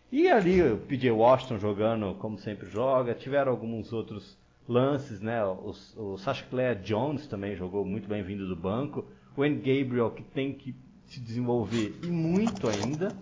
E 0.09 0.29
ali 0.29 0.61
o 0.63 0.77
PJ 0.77 1.11
Washington 1.11 1.59
jogando 1.59 2.15
como 2.15 2.39
sempre 2.39 2.69
joga. 2.69 3.13
Tiveram 3.13 3.51
alguns 3.51 3.91
outros 3.91 4.37
lances, 4.65 5.19
né? 5.19 5.43
O, 5.43 5.75
o 5.97 6.17
Sacha 6.17 6.45
Clare 6.49 6.79
Jones 6.79 7.27
também 7.27 7.57
jogou 7.57 7.83
muito 7.83 8.07
bem 8.07 8.23
vindo 8.23 8.47
do 8.47 8.55
banco. 8.55 9.03
O 9.35 9.43
N. 9.43 9.57
Gabriel 9.57 10.11
que 10.11 10.23
tem 10.23 10.53
que 10.53 10.73
se 11.05 11.19
desenvolver 11.19 11.99
e 12.01 12.07
muito 12.07 12.69
ainda. 12.69 13.17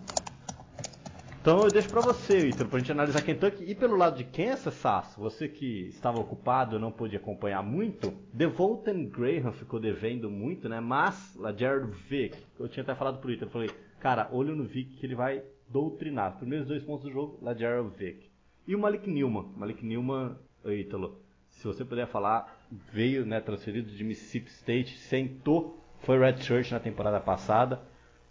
Então 1.48 1.64
eu 1.64 1.70
deixo 1.70 1.88
para 1.88 2.02
você, 2.02 2.48
Ítalo, 2.48 2.68
pra 2.68 2.78
gente 2.78 2.92
analisar 2.92 3.22
Kentucky. 3.22 3.64
E 3.64 3.74
pelo 3.74 3.96
lado 3.96 4.18
de 4.18 4.24
Kansas, 4.24 4.74
Sasso, 4.74 5.18
você 5.18 5.48
que 5.48 5.88
estava 5.88 6.20
ocupado 6.20 6.78
não 6.78 6.92
pôde 6.92 7.16
acompanhar 7.16 7.62
muito, 7.62 8.12
Devonten 8.34 9.08
Graham 9.08 9.50
ficou 9.52 9.80
devendo 9.80 10.30
muito, 10.30 10.68
né? 10.68 10.78
Mas, 10.78 11.34
lá 11.36 11.50
Jared 11.50 11.90
Vick, 12.06 12.36
eu 12.60 12.68
tinha 12.68 12.82
até 12.82 12.94
falado 12.94 13.18
pro 13.18 13.32
Ítalo, 13.32 13.50
falei, 13.50 13.70
cara, 13.98 14.28
olho 14.30 14.54
no 14.54 14.64
Vick 14.64 14.98
que 14.98 15.06
ele 15.06 15.14
vai 15.14 15.42
doutrinar. 15.70 16.32
Os 16.32 16.36
primeiros 16.36 16.68
dois 16.68 16.82
pontos 16.82 17.06
do 17.06 17.10
jogo, 17.10 17.38
lá 17.40 17.54
Jared 17.54 17.96
Vick. 17.96 18.30
E 18.66 18.76
o 18.76 18.78
Malik 18.78 19.08
Newman. 19.08 19.46
Malik 19.56 19.82
Newman, 19.82 20.36
Ítalo, 20.66 21.18
se 21.48 21.66
você 21.66 21.82
puder 21.82 22.08
falar, 22.08 22.62
veio, 22.92 23.24
né, 23.24 23.40
transferido 23.40 23.90
de 23.90 24.04
Mississippi 24.04 24.50
State, 24.50 24.98
sentou, 24.98 25.82
foi 26.00 26.18
redshirt 26.18 26.70
na 26.72 26.78
temporada 26.78 27.18
passada 27.18 27.87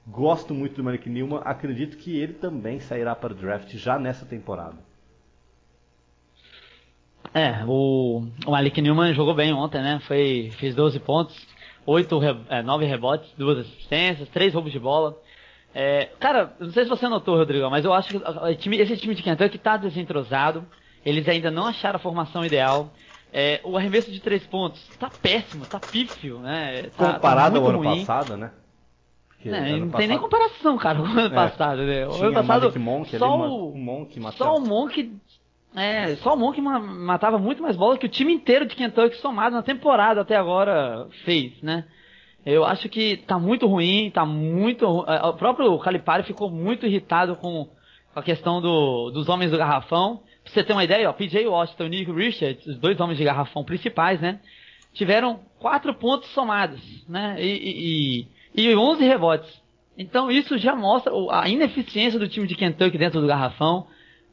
Gosto 0.08 0.54
muito 0.54 0.76
do 0.76 0.84
Malik 0.84 1.10
Newman. 1.10 1.42
Acredito 1.44 1.98
que 1.98 2.18
ele 2.18 2.34
também 2.34 2.80
sairá 2.80 3.14
para 3.14 3.34
o 3.34 3.36
draft 3.36 3.76
já 3.76 4.00
nessa 4.00 4.26
temporada. 4.26 4.78
É, 7.34 7.64
o, 7.68 8.24
o 8.46 8.52
Malik 8.52 8.82
Newman 8.82 9.14
jogou 9.14 9.36
bem 9.36 9.52
ontem, 9.54 9.82
né? 9.82 10.00
Foi, 10.08 10.52
fez 10.58 10.74
12 10.74 11.00
pontos, 11.02 11.36
8, 11.86 12.20
é, 12.50 12.64
9 12.64 12.86
rebotes, 12.86 13.32
2 13.38 13.60
assistências, 13.60 14.30
3 14.30 14.54
roubos 14.54 14.72
de 14.72 14.80
bola. 14.80 15.18
É, 15.76 16.06
cara, 16.20 16.56
não 16.60 16.72
sei 16.72 16.86
se 16.86 16.90
você 16.90 17.08
notou, 17.10 17.36
Rodrigo, 17.36 17.70
mas 17.70 17.84
eu 17.84 17.94
acho 17.94 18.10
que 18.10 18.18
esse 18.82 18.98
time 18.98 19.14
de 19.14 19.22
Kentucky 19.22 19.58
está 19.58 19.76
desentrosado. 19.76 20.66
Eles 21.06 21.28
ainda 21.28 21.52
não 21.52 21.66
acharam 21.66 21.98
a 21.98 22.00
formação 22.00 22.46
ideal. 22.46 22.92
É, 23.32 23.60
o 23.64 23.78
arremesso 23.78 24.10
de 24.10 24.22
3 24.22 24.48
pontos 24.48 24.82
está 24.90 25.10
péssimo, 25.10 25.64
está 25.64 25.80
pífio, 25.80 26.40
né? 26.40 26.84
Tá, 26.98 27.14
Comparado 27.14 27.56
tá 27.56 27.62
ao 27.62 27.68
ano 27.68 27.78
ruim. 27.80 28.00
passado, 28.00 28.38
né? 28.38 28.52
É, 29.46 29.50
não 29.78 29.88
passado... 29.88 29.98
tem 29.98 30.08
nem 30.08 30.18
comparação, 30.18 30.78
cara, 30.78 31.00
com 31.00 31.04
o 31.04 31.12
ano 31.12 31.22
é, 31.22 31.30
passado, 31.30 31.82
né? 31.84 32.08
O 32.08 32.14
ano 32.16 32.34
passado, 32.34 32.80
Monk, 32.80 33.18
só, 33.18 33.38
o, 33.38 33.72
o 33.72 33.78
Monk 33.78 34.20
só 34.34 34.56
o 34.56 34.62
Monk 34.62 35.14
é, 35.76 36.16
só 36.18 36.34
o 36.34 36.38
Monk 36.38 36.60
matava 36.60 37.38
muito 37.38 37.62
mais 37.62 37.76
bola 37.76 37.98
que 37.98 38.06
o 38.06 38.10
time 38.10 38.34
inteiro 38.34 38.66
de 38.66 38.76
Kentucky 38.76 39.16
somado 39.18 39.56
na 39.56 39.62
temporada 39.62 40.22
até 40.22 40.36
agora 40.36 41.08
fez, 41.24 41.62
né? 41.62 41.86
Eu 42.44 42.66
acho 42.66 42.88
que 42.90 43.18
tá 43.18 43.38
muito 43.38 43.68
ruim, 43.68 44.10
tá 44.10 44.26
muito. 44.26 44.88
O 44.88 45.34
próprio 45.34 45.78
Calipari 45.80 46.24
ficou 46.24 46.50
muito 46.50 46.86
irritado 46.86 47.36
com 47.36 47.68
a 48.16 48.24
questão 48.24 48.62
do, 48.62 49.12
dos 49.12 49.30
homens 49.30 49.52
do 49.52 49.58
garrafão. 49.58 50.22
Pra 50.44 50.54
você 50.54 50.64
ter 50.64 50.74
uma 50.74 50.84
ideia, 50.84 51.10
ó, 51.10 51.14
PJ 51.14 51.46
Washington 51.46 51.84
e 51.84 51.90
Nick 51.90 52.12
Richards, 52.12 52.66
os 52.66 52.80
dois 52.80 53.00
homens 53.00 53.18
de 53.18 53.26
garrafão 53.26 53.64
principais, 53.66 54.22
né? 54.22 54.40
Tiveram 54.94 55.42
quatro 55.60 55.94
pontos 55.94 56.30
somados, 56.30 57.06
né? 57.08 57.36
E, 57.38 58.22
e, 58.22 58.28
e 58.58 58.76
11 58.76 59.06
rebotes. 59.06 59.62
Então 59.96 60.32
isso 60.32 60.58
já 60.58 60.76
mostra 60.76 61.14
a 61.32 61.48
ineficiência 61.48 62.20
do 62.20 62.28
time 62.28 62.48
de 62.48 62.56
Kentucky 62.56 62.98
dentro 62.98 63.22
do 63.22 63.28
garrafão. 63.28 63.88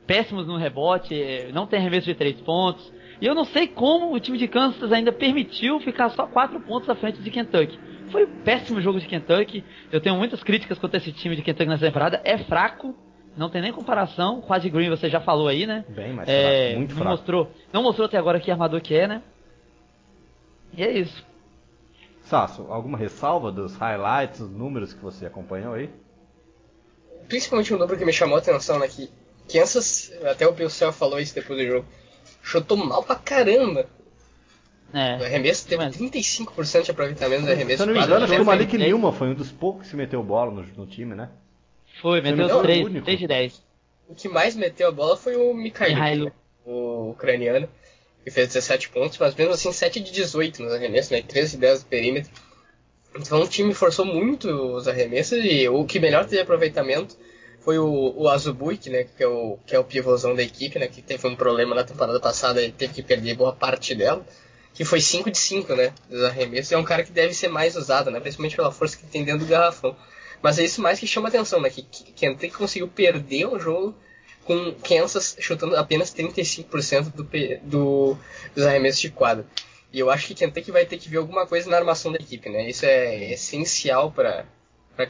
Péssimos 0.06 0.46
no 0.46 0.56
rebote, 0.56 1.14
eh, 1.14 1.50
não 1.52 1.66
tem 1.66 1.78
arremesso 1.78 2.06
de 2.06 2.14
3 2.14 2.40
pontos. 2.40 2.92
E 3.20 3.26
eu 3.26 3.34
não 3.34 3.44
sei 3.44 3.68
como 3.68 4.12
o 4.12 4.20
time 4.20 4.36
de 4.36 4.48
Kansas 4.48 4.92
ainda 4.92 5.12
permitiu 5.12 5.78
ficar 5.80 6.10
só 6.10 6.26
4 6.26 6.60
pontos 6.60 6.88
à 6.90 6.94
frente 6.94 7.22
de 7.22 7.30
Kentucky. 7.30 7.78
Foi 8.10 8.24
um 8.24 8.42
péssimo 8.42 8.80
jogo 8.80 8.98
de 8.98 9.06
Kentucky. 9.06 9.64
Eu 9.90 10.00
tenho 10.00 10.16
muitas 10.16 10.42
críticas 10.42 10.78
contra 10.78 10.98
esse 10.98 11.12
time 11.12 11.36
de 11.36 11.42
Kentucky 11.42 11.68
nessa 11.68 11.86
temporada. 11.86 12.20
É 12.24 12.36
fraco, 12.36 12.94
não 13.36 13.48
tem 13.48 13.62
nem 13.62 13.72
comparação. 13.72 14.42
Quad 14.42 14.68
Green 14.68 14.90
você 14.90 15.08
já 15.08 15.20
falou 15.20 15.48
aí, 15.48 15.66
né? 15.66 15.84
Bem 15.88 16.12
mais 16.12 16.28
é, 16.28 16.66
fraco, 16.66 16.78
muito 16.78 16.90
não 16.90 16.96
fraco. 16.98 17.10
Mostrou, 17.10 17.50
não 17.72 17.82
mostrou 17.82 18.06
até 18.06 18.18
agora 18.18 18.40
que 18.40 18.50
armador 18.50 18.80
que 18.80 18.94
é, 18.94 19.08
né? 19.08 19.22
E 20.76 20.82
é 20.82 20.92
isso. 20.98 21.24
Sasso, 22.34 22.66
alguma 22.68 22.98
ressalva 22.98 23.52
dos 23.52 23.76
highlights, 23.76 24.40
dos 24.40 24.50
números 24.50 24.92
que 24.92 25.00
você 25.00 25.24
acompanhou 25.24 25.74
aí? 25.74 25.88
Principalmente 27.28 27.72
um 27.72 27.78
número 27.78 27.96
que 27.96 28.04
me 28.04 28.12
chamou 28.12 28.34
a 28.34 28.40
atenção, 28.40 28.76
né? 28.80 28.88
Que 28.88 29.08
Kansas, 29.48 30.12
até 30.24 30.44
o 30.44 30.50
Bill 30.50 30.68
Self 30.68 30.98
falou 30.98 31.20
isso 31.20 31.32
depois 31.32 31.56
do 31.60 31.64
jogo, 31.64 31.86
chutou 32.42 32.76
mal 32.76 33.04
pra 33.04 33.14
caramba. 33.14 33.86
É. 34.92 35.16
O 35.18 35.24
arremesso 35.24 35.68
teve 35.68 35.84
mas... 35.84 35.96
35% 35.96 36.82
de 36.82 36.90
aproveitamento 36.90 37.44
do 37.44 37.52
arremesso. 37.52 37.76
Se 37.76 37.82
eu 37.84 37.94
não 37.94 38.00
me 38.00 38.04
engano, 38.04 38.24
acho 38.24 38.34
que 38.34 38.40
o 38.40 38.44
Malik 38.44 38.78
Newman 38.78 39.12
foi 39.12 39.28
um 39.28 39.34
dos 39.34 39.52
poucos 39.52 39.88
que 39.88 39.94
meteu 39.94 40.20
bola 40.20 40.50
no, 40.50 40.62
no 40.76 40.86
time, 40.88 41.14
né? 41.14 41.30
Foi, 42.02 42.20
meteu 42.20 42.60
3, 42.62 43.04
3 43.04 43.18
de 43.20 43.26
10. 43.28 43.62
O 44.08 44.14
que 44.16 44.28
mais 44.28 44.56
meteu 44.56 44.88
a 44.88 44.92
bola 44.92 45.16
foi 45.16 45.36
o 45.36 45.54
Mikhail, 45.54 46.32
o 46.66 47.10
ucraniano 47.10 47.68
que 48.24 48.30
fez 48.30 48.48
17 48.48 48.88
pontos, 48.88 49.18
mas 49.18 49.34
mesmo 49.34 49.52
assim 49.52 49.70
7 49.70 50.00
de 50.00 50.10
18 50.10 50.62
nos 50.62 50.72
arremessos, 50.72 51.10
né? 51.10 51.22
13 51.22 51.52
de 51.52 51.56
10 51.58 51.82
do 51.82 51.86
perímetro. 51.86 52.32
Então 53.14 53.42
o 53.42 53.46
time 53.46 53.74
forçou 53.74 54.06
muito 54.06 54.48
os 54.48 54.88
arremessos 54.88 55.38
e 55.44 55.68
o 55.68 55.84
que 55.84 56.00
melhor 56.00 56.24
teve 56.24 56.40
aproveitamento 56.40 57.16
foi 57.60 57.78
o, 57.78 58.14
o 58.16 58.28
Azubuik, 58.28 58.88
né? 58.88 59.04
Que 59.04 59.22
é 59.22 59.28
o, 59.28 59.58
que 59.66 59.76
é 59.76 59.78
o 59.78 59.84
pivôzão 59.84 60.34
da 60.34 60.42
equipe, 60.42 60.78
né? 60.78 60.88
Que 60.88 61.02
teve 61.02 61.26
um 61.26 61.36
problema 61.36 61.74
na 61.74 61.84
temporada 61.84 62.18
passada 62.18 62.62
e 62.62 62.72
teve 62.72 62.94
que 62.94 63.02
perder 63.02 63.36
boa 63.36 63.54
parte 63.54 63.94
dela. 63.94 64.24
Que 64.72 64.84
foi 64.84 65.00
5 65.00 65.30
de 65.30 65.38
5, 65.38 65.74
né? 65.74 65.92
Dos 66.08 66.24
arremessos. 66.24 66.72
É 66.72 66.78
um 66.78 66.82
cara 66.82 67.04
que 67.04 67.12
deve 67.12 67.34
ser 67.34 67.48
mais 67.48 67.76
usado, 67.76 68.10
né? 68.10 68.20
Principalmente 68.20 68.56
pela 68.56 68.72
força 68.72 68.96
que 68.96 69.06
tem 69.06 69.22
dentro 69.22 69.44
do 69.44 69.50
garrafão. 69.50 69.94
Mas 70.42 70.58
é 70.58 70.64
isso 70.64 70.82
mais 70.82 70.98
que 70.98 71.06
chama 71.06 71.28
atenção, 71.28 71.60
né? 71.60 71.70
Que, 71.70 71.82
que 71.82 72.12
Kentucky 72.12 72.50
conseguiu 72.50 72.88
perder 72.88 73.46
um 73.46 73.60
jogo 73.60 73.94
com 74.44 74.74
Kansas 74.74 75.36
chutando 75.40 75.76
apenas 75.76 76.14
35% 76.14 77.12
do, 77.12 77.24
do, 77.62 78.18
dos 78.54 78.66
arremessos 78.66 79.00
de 79.00 79.10
quadra. 79.10 79.46
E 79.92 79.98
eu 79.98 80.10
acho 80.10 80.26
que 80.26 80.34
Kentucky 80.34 80.70
vai 80.70 80.84
ter 80.84 80.98
que 80.98 81.08
ver 81.08 81.18
alguma 81.18 81.46
coisa 81.46 81.70
na 81.70 81.76
armação 81.76 82.10
da 82.10 82.18
equipe, 82.18 82.48
né? 82.50 82.68
Isso 82.68 82.84
é 82.84 83.32
essencial 83.32 84.10
para 84.10 84.44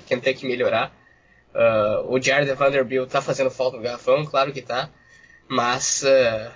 Kentucky 0.07 0.47
melhorar. 0.47 0.95
Uh, 1.55 2.13
o 2.13 2.21
Jared 2.21 2.53
Vanderbilt 2.53 3.09
tá 3.09 3.23
fazendo 3.23 3.51
falta 3.51 3.77
no 3.77 3.83
garrafão, 3.83 4.25
claro 4.27 4.53
que 4.53 4.61
tá. 4.61 4.91
Mas 5.49 6.03
uh, 6.03 6.53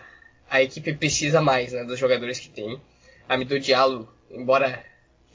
a 0.51 0.63
equipe 0.63 0.93
precisa 0.93 1.41
mais 1.41 1.73
né, 1.73 1.85
dos 1.85 1.99
jogadores 1.99 2.39
que 2.39 2.49
tem. 2.49 2.81
Amido 3.29 3.59
Diallo, 3.59 4.09
embora 4.31 4.85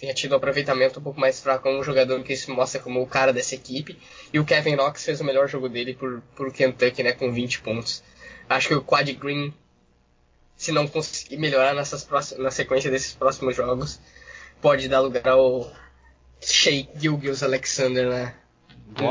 tenha 0.04 0.14
tido 0.14 0.34
um 0.34 0.36
aproveitamento 0.36 1.00
um 1.00 1.04
pouco 1.04 1.18
mais 1.18 1.42
fraco, 1.42 1.66
é 1.66 1.72
um 1.72 1.82
jogador 1.82 2.22
que 2.24 2.36
se 2.36 2.52
mostra 2.52 2.82
como 2.82 3.02
o 3.02 3.08
cara 3.08 3.32
dessa 3.32 3.56
equipe. 3.56 3.98
E 4.34 4.38
o 4.38 4.44
Kevin 4.44 4.76
Knox 4.76 5.06
fez 5.06 5.22
o 5.22 5.24
melhor 5.24 5.48
jogo 5.48 5.70
dele 5.70 5.94
por, 5.94 6.22
por 6.36 6.52
Kentucky, 6.52 7.02
né, 7.02 7.14
com 7.14 7.32
20 7.32 7.62
pontos. 7.62 8.04
Acho 8.50 8.68
que 8.68 8.74
o 8.76 8.82
Quad 8.82 9.10
Green, 9.14 9.54
se 10.58 10.74
não 10.74 10.90
conseguir 10.90 11.38
melhorar 11.38 11.74
nessas 11.74 12.04
próximas, 12.04 12.44
na 12.44 12.52
sequência 12.52 12.92
desses 12.92 13.16
próximos 13.16 13.56
jogos, 13.56 13.98
pode 14.62 14.90
dar 14.90 15.00
lugar 15.00 15.26
ao 15.26 15.72
Shea 16.42 16.86
Gilgis 16.98 17.42
Alexander, 17.42 18.10
né? 18.10 18.36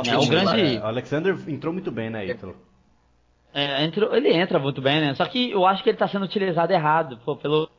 é, 0.07 0.19
o 0.19 0.27
grande... 0.27 0.77
O 0.77 0.85
Alexander 0.85 1.39
entrou 1.49 1.73
muito 1.73 1.91
bem, 1.91 2.11
né, 2.11 2.27
Ítalo? 2.27 2.55
É, 3.55 3.83
entrou, 3.83 4.15
ele 4.15 4.31
entra 4.31 4.59
muito 4.59 4.83
bem, 4.83 5.01
né? 5.01 5.15
Só 5.15 5.25
que 5.25 5.53
eu 5.53 5.65
acho 5.65 5.83
que 5.83 5.89
ele 5.89 5.97
está 5.97 6.07
sendo 6.07 6.27
utilizado 6.27 6.71
errado 6.71 7.19
pô, 7.25 7.35
pelo, 7.35 7.71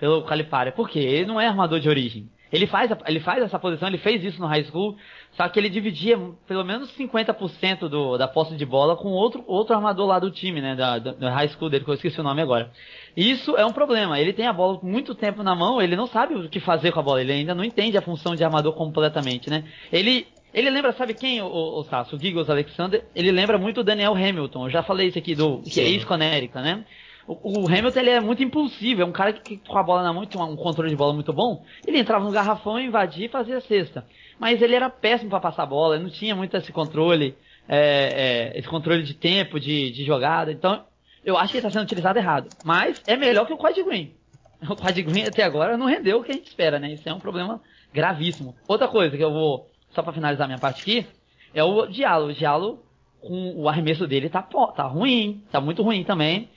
pelo 0.00 0.24
Calipari. 0.24 0.72
Por 0.72 0.88
quê? 0.88 0.98
Ele 0.98 1.26
não 1.26 1.38
é 1.38 1.46
armador 1.46 1.78
de 1.78 1.88
origem. 1.88 2.26
Ele 2.52 2.66
faz, 2.66 2.90
ele 3.06 3.20
faz 3.20 3.44
essa 3.44 3.58
posição, 3.60 3.86
ele 3.86 3.98
fez 3.98 4.24
isso 4.24 4.40
no 4.40 4.46
high 4.48 4.64
school, 4.64 4.96
só 5.32 5.48
que 5.48 5.56
ele 5.56 5.68
dividia 5.68 6.18
pelo 6.48 6.64
menos 6.64 6.90
50% 6.96 7.88
do, 7.88 8.18
da 8.18 8.26
posse 8.26 8.56
de 8.56 8.66
bola 8.66 8.96
com 8.96 9.10
outro, 9.10 9.44
outro 9.46 9.74
armador 9.74 10.08
lá 10.08 10.18
do 10.18 10.32
time, 10.32 10.60
né, 10.60 10.74
da, 10.74 10.98
da, 10.98 11.30
high 11.30 11.46
school 11.48 11.70
dele, 11.70 11.84
que 11.84 11.90
eu 11.90 11.94
esqueci 11.94 12.18
o 12.18 12.24
nome 12.24 12.42
agora. 12.42 12.72
Isso 13.16 13.56
é 13.56 13.64
um 13.64 13.72
problema. 13.72 14.18
Ele 14.18 14.32
tem 14.32 14.48
a 14.48 14.52
bola 14.52 14.80
muito 14.82 15.14
tempo 15.14 15.44
na 15.44 15.54
mão, 15.54 15.80
ele 15.80 15.94
não 15.94 16.08
sabe 16.08 16.34
o 16.34 16.48
que 16.48 16.58
fazer 16.58 16.90
com 16.90 16.98
a 16.98 17.02
bola, 17.04 17.20
ele 17.20 17.32
ainda 17.32 17.54
não 17.54 17.62
entende 17.62 17.96
a 17.96 18.02
função 18.02 18.34
de 18.34 18.42
armador 18.42 18.72
completamente, 18.72 19.48
né. 19.48 19.62
Ele, 19.92 20.26
ele 20.52 20.70
lembra, 20.70 20.92
sabe 20.92 21.14
quem, 21.14 21.40
o, 21.40 21.46
o, 21.46 21.78
o 21.78 21.84
Sasso, 21.84 22.16
o 22.16 22.18
Giggles 22.18 22.50
Alexander? 22.50 23.04
Ele 23.14 23.30
lembra 23.30 23.58
muito 23.58 23.82
o 23.82 23.84
Daniel 23.84 24.14
Hamilton, 24.14 24.64
eu 24.66 24.70
já 24.70 24.82
falei 24.82 25.06
isso 25.06 25.18
aqui 25.18 25.36
do, 25.36 25.62
que 25.62 25.80
é 25.80 25.84
ex-Conérica, 25.84 26.60
né. 26.60 26.84
O, 27.26 27.68
Hamilton 27.68 28.00
ele 28.00 28.10
é 28.10 28.20
muito 28.20 28.42
impulsivo, 28.42 29.02
é 29.02 29.04
um 29.04 29.12
cara 29.12 29.32
que, 29.32 29.58
com 29.58 29.78
a 29.78 29.82
bola 29.82 30.02
na 30.02 30.12
mão 30.12 30.26
tinha 30.26 30.42
um 30.42 30.56
controle 30.56 30.90
de 30.90 30.96
bola 30.96 31.12
muito 31.12 31.32
bom. 31.32 31.64
Ele 31.86 31.98
entrava 31.98 32.24
no 32.24 32.30
garrafão, 32.30 32.80
invadia 32.80 33.26
e 33.26 33.28
fazia 33.28 33.58
a 33.58 33.60
cesta. 33.60 34.04
Mas 34.38 34.60
ele 34.62 34.74
era 34.74 34.88
péssimo 34.90 35.30
para 35.30 35.40
passar 35.40 35.64
a 35.64 35.66
bola, 35.66 35.94
ele 35.94 36.04
não 36.04 36.10
tinha 36.10 36.34
muito 36.34 36.56
esse 36.56 36.72
controle, 36.72 37.36
é, 37.68 38.52
é, 38.54 38.58
esse 38.58 38.68
controle 38.68 39.02
de 39.02 39.14
tempo, 39.14 39.60
de, 39.60 39.90
de 39.90 40.04
jogada. 40.04 40.50
Então, 40.50 40.84
eu 41.24 41.36
acho 41.36 41.52
que 41.52 41.58
ele 41.58 41.66
está 41.66 41.70
sendo 41.70 41.84
utilizado 41.84 42.18
errado. 42.18 42.48
Mas 42.64 43.02
é 43.06 43.16
melhor 43.16 43.46
que 43.46 43.52
o 43.52 43.58
Quad 43.58 43.76
Green. 43.82 44.12
O 44.68 44.76
Quad 44.76 45.02
Green 45.02 45.24
até 45.24 45.42
agora 45.42 45.78
não 45.78 45.86
rendeu 45.86 46.18
o 46.18 46.22
que 46.22 46.32
a 46.32 46.34
gente 46.34 46.48
espera, 46.48 46.78
né? 46.78 46.92
Isso 46.92 47.08
é 47.08 47.14
um 47.14 47.18
problema 47.18 47.62
gravíssimo. 47.94 48.54
Outra 48.68 48.88
coisa 48.88 49.16
que 49.16 49.24
eu 49.24 49.32
vou, 49.32 49.66
só 49.90 50.02
para 50.02 50.12
finalizar 50.12 50.46
minha 50.46 50.58
parte 50.58 50.82
aqui, 50.82 51.06
é 51.54 51.64
o 51.64 51.86
Diallo. 51.86 52.28
O 52.28 52.34
Diallo, 52.34 52.82
com 53.20 53.54
o 53.56 53.68
arremesso 53.68 54.06
dele 54.06 54.28
tá, 54.28 54.42
tá 54.42 54.84
ruim, 54.84 55.42
tá 55.50 55.60
muito 55.60 55.82
ruim 55.82 56.04
também. 56.04 56.48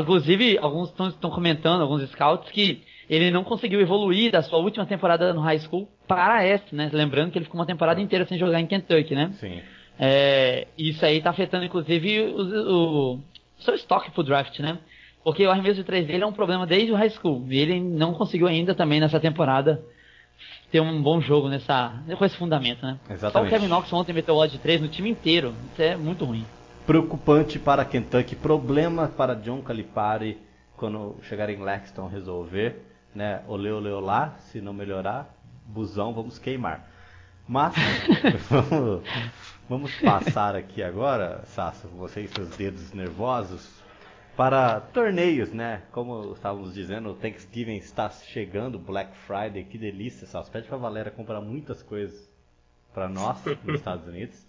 Inclusive, 0.00 0.58
alguns 0.58 0.90
estão 0.90 1.30
comentando, 1.30 1.80
alguns 1.80 2.08
scouts, 2.10 2.50
que 2.50 2.82
ele 3.08 3.30
não 3.30 3.42
conseguiu 3.42 3.80
evoluir 3.80 4.30
da 4.30 4.42
sua 4.42 4.58
última 4.58 4.84
temporada 4.86 5.32
no 5.32 5.40
high 5.40 5.58
school 5.58 5.88
para 6.06 6.44
essa, 6.44 6.64
né? 6.72 6.90
Lembrando 6.92 7.30
que 7.30 7.38
ele 7.38 7.44
ficou 7.44 7.58
uma 7.60 7.66
temporada 7.66 8.00
inteira 8.00 8.26
sem 8.26 8.38
jogar 8.38 8.60
em 8.60 8.66
Kentucky, 8.66 9.14
né? 9.14 9.30
Sim. 9.34 9.60
É, 9.98 10.66
isso 10.76 11.04
aí 11.04 11.18
está 11.18 11.30
afetando, 11.30 11.64
inclusive, 11.64 12.20
o, 12.20 13.14
o, 13.14 13.20
seu 13.58 13.74
estoque 13.74 14.10
pro 14.10 14.22
draft, 14.22 14.58
né? 14.60 14.78
Porque 15.24 15.46
o 15.46 15.50
arremesso 15.50 15.76
de 15.76 15.84
três 15.84 16.06
dele 16.06 16.24
é 16.24 16.26
um 16.26 16.32
problema 16.32 16.66
desde 16.66 16.92
o 16.92 16.96
high 16.96 17.10
school. 17.10 17.46
E 17.48 17.58
ele 17.58 17.80
não 17.80 18.12
conseguiu 18.12 18.48
ainda 18.48 18.74
também 18.74 19.00
nessa 19.00 19.20
temporada 19.20 19.80
ter 20.70 20.80
um 20.80 21.00
bom 21.02 21.20
jogo 21.20 21.48
nessa, 21.48 21.92
com 22.18 22.24
esse 22.24 22.36
fundamento, 22.36 22.84
né? 22.84 22.98
Exatamente. 23.08 23.32
Só 23.32 23.56
o 23.56 23.60
Kevin 23.60 23.68
Knox 23.68 23.92
ontem 23.92 24.12
meteu 24.12 24.34
o 24.34 24.46
de 24.46 24.58
3 24.58 24.80
no 24.80 24.88
time 24.88 25.10
inteiro. 25.10 25.54
Isso 25.72 25.82
é 25.82 25.96
muito 25.96 26.24
ruim. 26.24 26.44
Preocupante 26.86 27.60
para 27.60 27.84
Kentucky, 27.84 28.34
problema 28.34 29.06
para 29.06 29.34
John 29.34 29.62
Calipari 29.62 30.40
quando 30.76 31.16
chegar 31.22 31.48
em 31.48 31.62
Lexington 31.62 32.08
resolver, 32.08 32.82
né? 33.14 33.44
Olê, 33.46 33.70
olê, 33.70 33.90
olá, 33.90 34.34
se 34.38 34.60
não 34.60 34.72
melhorar, 34.72 35.32
busão, 35.64 36.12
vamos 36.12 36.40
queimar. 36.40 36.90
Mas 37.46 37.72
vamos, 38.50 39.04
vamos 39.68 39.94
passar 40.00 40.56
aqui 40.56 40.82
agora, 40.82 41.44
Sasso, 41.46 41.86
você 41.86 42.22
e 42.22 42.28
seus 42.28 42.48
dedos 42.56 42.92
nervosos, 42.92 43.80
para 44.36 44.80
torneios, 44.80 45.52
né? 45.52 45.82
Como 45.92 46.32
estávamos 46.32 46.74
dizendo, 46.74 47.10
o 47.10 47.14
Thanksgiving 47.14 47.76
está 47.76 48.10
chegando, 48.10 48.76
Black 48.76 49.16
Friday, 49.18 49.62
que 49.62 49.78
delícia, 49.78 50.26
Sasso. 50.26 50.50
Pede 50.50 50.66
para 50.66 50.78
a 50.78 50.80
Valéria 50.80 51.12
comprar 51.12 51.40
muitas 51.40 51.80
coisas 51.80 52.28
para 52.92 53.08
nós 53.08 53.38
nos 53.62 53.76
Estados 53.76 54.08
Unidos. 54.08 54.44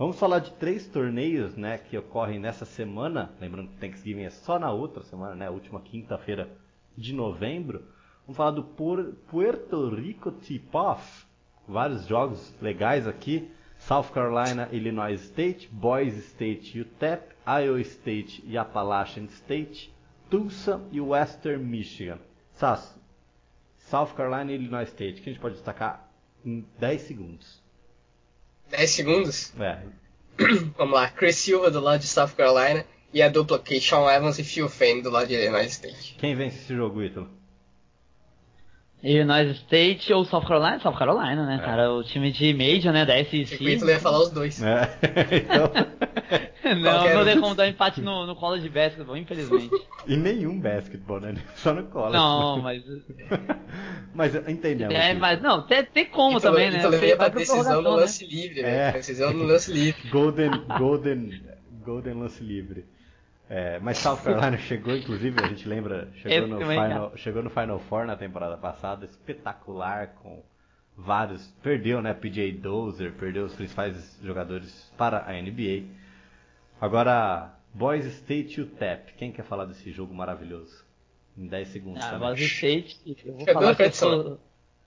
Vamos 0.00 0.18
falar 0.18 0.38
de 0.38 0.50
três 0.52 0.86
torneios, 0.86 1.58
né, 1.58 1.76
que 1.76 1.98
ocorrem 1.98 2.38
nessa 2.38 2.64
semana. 2.64 3.30
Lembrando 3.38 3.68
que 3.68 3.76
Thanksgiving 3.76 4.22
é 4.22 4.30
só 4.30 4.58
na 4.58 4.72
outra 4.72 5.02
semana, 5.02 5.34
né, 5.34 5.50
última 5.50 5.78
quinta-feira 5.78 6.48
de 6.96 7.12
novembro. 7.12 7.84
Vamos 8.22 8.34
falar 8.34 8.52
do 8.52 8.64
Puerto 8.64 9.94
Rico 9.94 10.32
Tip-Off. 10.32 11.26
Vários 11.68 12.06
jogos 12.06 12.50
legais 12.62 13.06
aqui. 13.06 13.50
South 13.76 14.04
Carolina, 14.04 14.70
Illinois 14.72 15.20
State, 15.20 15.68
Boise 15.68 16.20
State, 16.20 16.80
UTEP, 16.80 17.34
Iowa 17.46 17.80
State 17.82 18.42
e 18.46 18.56
Appalachian 18.56 19.24
State, 19.24 19.94
Tulsa 20.30 20.80
e 20.90 20.98
Western 20.98 21.62
Michigan. 21.62 22.18
Sasso, 22.54 22.98
South 23.76 24.14
Carolina 24.16 24.50
e 24.50 24.54
Illinois 24.54 24.88
State, 24.88 25.20
que 25.20 25.28
a 25.28 25.32
gente 25.34 25.42
pode 25.42 25.56
destacar 25.56 26.08
em 26.42 26.64
10 26.78 27.02
segundos. 27.02 27.59
10 28.70 28.90
segundos? 28.90 29.52
É. 29.58 29.78
Vamos 30.78 30.94
lá, 30.94 31.08
Chris 31.08 31.36
Silva 31.36 31.70
do 31.70 31.80
lado 31.80 32.00
de 32.00 32.06
South 32.06 32.30
Carolina 32.36 32.84
e 33.12 33.20
a 33.20 33.28
dupla 33.28 33.58
Keyshawn 33.58 34.08
Evans 34.08 34.38
e 34.38 34.44
Phil 34.44 34.68
Fane 34.68 35.02
do 35.02 35.10
lado 35.10 35.28
de 35.28 35.34
Illinois 35.34 35.70
State. 35.70 36.16
Quem 36.18 36.34
vence 36.34 36.58
esse 36.58 36.74
jogo, 36.74 37.02
Ítalo? 37.02 37.28
Illinois 39.02 39.50
State 39.56 40.12
ou 40.12 40.24
South 40.24 40.42
Carolina? 40.42 40.78
South 40.80 40.96
Carolina, 40.96 41.46
né, 41.46 41.58
é. 41.60 41.64
cara? 41.64 41.92
O 41.92 42.02
time 42.02 42.30
de 42.30 42.52
Major, 42.52 42.92
né, 42.92 43.04
da 43.06 43.14
SEC. 43.24 43.60
O 43.60 43.88
ia 43.88 43.98
falar 43.98 44.20
os 44.20 44.30
dois. 44.30 44.62
É. 44.62 44.98
então... 45.36 45.70
não, 46.76 47.14
não 47.14 47.24
tem 47.24 47.40
como 47.40 47.54
dar 47.54 47.68
empate 47.68 48.00
no, 48.00 48.26
no 48.26 48.36
college 48.36 48.68
basketball, 48.68 49.16
infelizmente. 49.16 49.70
E 50.06 50.16
nenhum 50.16 50.60
basketball, 50.60 51.20
né? 51.20 51.34
Só 51.56 51.72
no 51.72 51.84
college. 51.84 52.12
Não, 52.12 52.60
mas... 52.60 52.82
mas 54.14 54.34
entendemos. 54.48 54.94
É, 54.94 55.14
mas 55.14 55.40
não, 55.40 55.66
tem, 55.66 55.84
tem 55.84 56.06
como 56.06 56.38
então, 56.38 56.52
também, 56.52 56.70
né? 56.70 56.78
Então 56.78 56.90
levaria 56.90 57.16
pra 57.16 57.28
decisão 57.28 57.82
no 57.82 57.90
lance 57.90 58.24
né? 58.24 58.30
livre, 58.30 58.62
né? 58.62 58.88
É. 58.88 58.92
Decisão 58.92 59.32
no 59.32 59.44
lance 59.44 59.72
livre. 59.72 60.08
Golden, 60.10 60.50
golden, 60.78 61.42
golden 61.84 62.14
lance 62.14 62.42
livre. 62.42 62.84
É, 63.52 63.80
mas 63.80 63.98
South 63.98 64.18
Carolina 64.18 64.56
chegou, 64.62 64.96
inclusive, 64.96 65.36
a 65.42 65.48
gente 65.48 65.68
lembra, 65.68 66.08
chegou 66.14 66.46
no, 66.46 66.58
Final, 66.60 67.16
chegou 67.16 67.42
no 67.42 67.50
Final 67.50 67.80
Four 67.80 68.06
na 68.06 68.16
temporada 68.16 68.56
passada, 68.56 69.04
espetacular, 69.04 70.14
com 70.22 70.40
vários. 70.96 71.44
Perdeu, 71.60 72.00
né? 72.00 72.14
PJ 72.14 72.52
Dozer, 72.52 73.12
perdeu 73.14 73.44
os 73.44 73.54
principais 73.56 74.16
jogadores 74.22 74.92
para 74.96 75.28
a 75.28 75.32
NBA. 75.32 75.82
Agora, 76.80 77.52
Boys 77.74 78.06
State 78.06 78.60
e 78.60 78.62
UTEP. 78.62 79.14
Quem 79.14 79.32
quer 79.32 79.44
falar 79.44 79.64
desse 79.64 79.90
jogo 79.90 80.14
maravilhoso? 80.14 80.84
Em 81.36 81.48
10 81.48 81.68
segundos. 81.68 82.04
Ah, 82.04 82.20
Boys 82.20 82.40
State, 82.40 83.00
eu 83.24 83.34
vou 83.34 83.46
falar 83.46 83.74
que 83.74 83.82
eu 83.82 83.92
sou, 83.92 84.40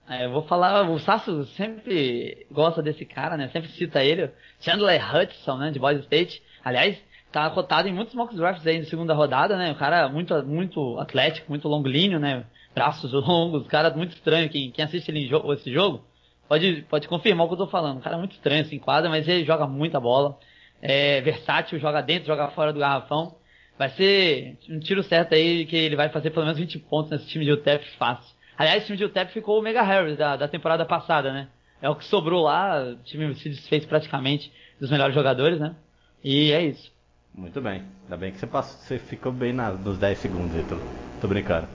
é, 0.08 0.24
eu 0.24 0.30
vou 0.30 0.42
falar, 0.42 0.88
o 0.90 0.98
Sasso 0.98 1.44
sempre 1.48 2.46
gosta 2.50 2.82
desse 2.82 3.04
cara, 3.04 3.36
né? 3.36 3.48
Sempre 3.48 3.70
cita 3.72 4.02
ele. 4.02 4.30
Chandler 4.58 5.02
Hudson, 5.14 5.58
né? 5.58 5.70
De 5.70 5.78
Boys 5.78 6.00
State. 6.00 6.42
Aliás, 6.64 6.98
tá 7.34 7.50
cotado 7.50 7.88
em 7.88 7.92
muitos 7.92 8.14
mock 8.14 8.32
drafts 8.36 8.64
aí 8.64 8.78
na 8.78 8.84
segunda 8.84 9.12
rodada, 9.12 9.56
né? 9.56 9.72
O 9.72 9.74
cara 9.74 10.08
muito, 10.08 10.40
muito 10.44 10.96
atlético, 11.00 11.50
muito 11.50 11.66
longolíneo, 11.66 12.20
né? 12.20 12.44
Braços 12.72 13.10
longos, 13.12 13.66
cara 13.66 13.90
muito 13.90 14.12
estranho. 14.12 14.48
Quem, 14.48 14.70
quem 14.70 14.84
assiste 14.84 15.08
ele 15.08 15.26
jo 15.26 15.52
esse 15.52 15.72
jogo 15.72 16.04
pode, 16.48 16.82
pode 16.88 17.08
confirmar 17.08 17.46
o 17.46 17.48
que 17.48 17.54
eu 17.54 17.58
tô 17.58 17.66
falando. 17.66 17.98
O 17.98 18.00
cara 18.00 18.14
é 18.14 18.18
muito 18.20 18.36
estranho, 18.36 18.62
assim, 18.62 18.78
quadra, 18.78 19.10
mas 19.10 19.26
ele 19.26 19.44
joga 19.44 19.66
muita 19.66 19.98
bola. 19.98 20.38
É 20.80 21.20
versátil, 21.22 21.80
joga 21.80 22.00
dentro, 22.00 22.28
joga 22.28 22.48
fora 22.48 22.72
do 22.72 22.78
garrafão. 22.78 23.34
Vai 23.76 23.90
ser 23.90 24.56
um 24.70 24.78
tiro 24.78 25.02
certo 25.02 25.34
aí 25.34 25.66
que 25.66 25.74
ele 25.74 25.96
vai 25.96 26.08
fazer 26.10 26.30
pelo 26.30 26.46
menos 26.46 26.60
20 26.60 26.78
pontos 26.78 27.10
nesse 27.10 27.26
time 27.26 27.44
de 27.44 27.50
UTEP 27.50 27.84
fácil. 27.98 28.32
Aliás, 28.56 28.84
o 28.84 28.86
time 28.86 28.98
de 28.98 29.04
UTEP 29.06 29.32
ficou 29.32 29.58
o 29.58 29.62
Mega 29.62 29.82
Harris 29.82 30.16
da, 30.16 30.36
da 30.36 30.46
temporada 30.46 30.84
passada, 30.86 31.32
né? 31.32 31.48
É 31.82 31.90
o 31.90 31.96
que 31.96 32.04
sobrou 32.04 32.44
lá, 32.44 32.80
o 32.80 32.96
time 33.02 33.34
se 33.34 33.48
desfez 33.48 33.84
praticamente 33.84 34.52
dos 34.80 34.90
melhores 34.90 35.14
jogadores, 35.14 35.58
né? 35.58 35.74
E 36.22 36.52
é 36.52 36.62
isso. 36.62 36.93
Muito 37.34 37.60
bem. 37.60 37.82
Ainda 38.04 38.16
bem 38.16 38.32
que 38.32 38.38
você, 38.38 38.46
passou, 38.46 38.78
você 38.80 38.98
ficou 38.98 39.32
bem 39.32 39.52
na, 39.52 39.70
nos 39.72 39.98
10 39.98 40.18
segundos, 40.18 40.56
Ítalo. 40.56 40.80
Tô 41.20 41.26
brincando. 41.26 41.66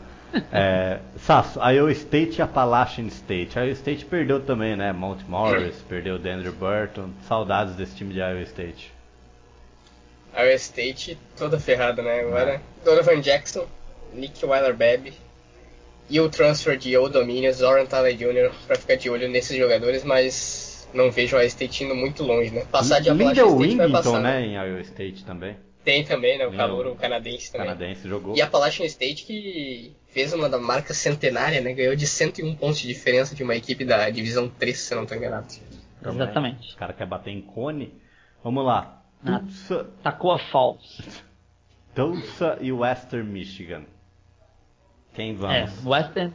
É, 0.52 1.00
Sasso, 1.19 1.60
Iowa 1.60 1.91
State 1.91 2.39
e 2.39 2.41
Appalachian 2.41 3.08
State. 3.08 3.58
Iowa 3.58 3.72
State 3.72 4.06
perdeu 4.06 4.39
também, 4.39 4.76
né? 4.78 4.93
Mount 4.93 5.22
Morris, 5.28 5.76
perdeu 5.88 6.15
o 6.15 6.17
Andrew 6.17 6.54
Burton. 6.54 7.10
Saudades 7.28 7.76
desse 7.76 7.95
time 7.95 8.13
de 8.13 8.19
Iowa 8.19 8.41
State. 8.43 8.93
Iowa 10.34 10.54
State 10.54 11.17
toda 11.36 11.60
ferrada, 11.60 12.02
né? 12.02 12.22
Agora, 12.22 12.52
é. 12.52 12.62
Donovan 12.86 13.19
Jackson, 13.19 13.67
Nick 14.13 14.45
Weiler-Babb 14.45 15.12
e 16.10 16.19
o 16.19 16.30
transfer 16.30 16.78
de 16.78 16.95
Old 16.98 17.13
Dominion, 17.13 17.52
Zoran 17.52 17.86
Tyler 17.86 18.15
Jr. 18.15 18.52
para 18.65 18.76
ficar 18.78 18.95
de 18.95 19.10
olho 19.10 19.28
nesses 19.28 19.56
jogadores, 19.58 20.04
mas 20.04 20.68
não 20.93 21.12
vejo 21.12 21.38
a 21.38 21.45
State 21.45 21.84
indo 21.84 21.95
muito 21.95 22.23
longe, 22.23 22.52
né? 22.52 22.65
Passar 22.71 22.99
de 22.99 23.10
Appalachian 23.10 23.45
State 23.45 23.62
Wingington, 23.62 23.78
vai 23.78 23.91
passar. 23.91 24.19
né, 24.21 24.45
em 24.45 24.54
Iowa 24.56 24.82
State 24.82 25.25
também. 25.25 25.58
Tem 25.84 26.04
também, 26.04 26.38
né, 26.38 26.45
o 26.45 26.52
calor 26.52 26.88
o 26.88 26.95
canadense 26.95 27.52
também. 27.52 27.67
Canadense 27.67 28.08
jogou. 28.08 28.36
E 28.36 28.41
a 28.41 28.45
Appalachian 28.45 28.86
State 28.86 29.25
que 29.25 29.95
fez 30.08 30.34
uma 30.34 30.49
da 30.49 30.58
marca 30.60 30.93
centenária, 30.93 31.62
né? 31.62 31.73
Ganhou 31.73 31.95
de 31.95 32.06
101 32.06 32.56
pontos 32.56 32.80
de 32.80 32.88
diferença 32.88 33.34
de 33.34 33.43
uma 33.43 33.56
equipe 33.56 33.86
da 33.86 34.10
divisão 34.10 34.49
3, 34.49 34.78
se 34.78 34.93
eu 34.93 34.97
não 34.97 35.04
estou 35.04 35.17
enganado. 35.17 35.47
Exatamente. 36.06 36.73
O 36.73 36.78
cara 36.78 36.93
quer 36.93 37.06
bater 37.06 37.32
em 37.32 37.41
cone. 37.41 37.93
Vamos 38.43 38.65
lá. 38.65 39.04
Ah, 39.25 39.39
Tulsa... 39.39 39.89
Tacou 40.04 40.32
a 40.32 40.39
falsa. 40.39 41.04
Tulsa 41.93 42.58
e 42.62 42.71
Western 42.71 43.30
Michigan. 43.30 43.84
Quem 45.13 45.36
vamos? 45.36 45.56
É, 45.56 45.88
Western 45.88 46.34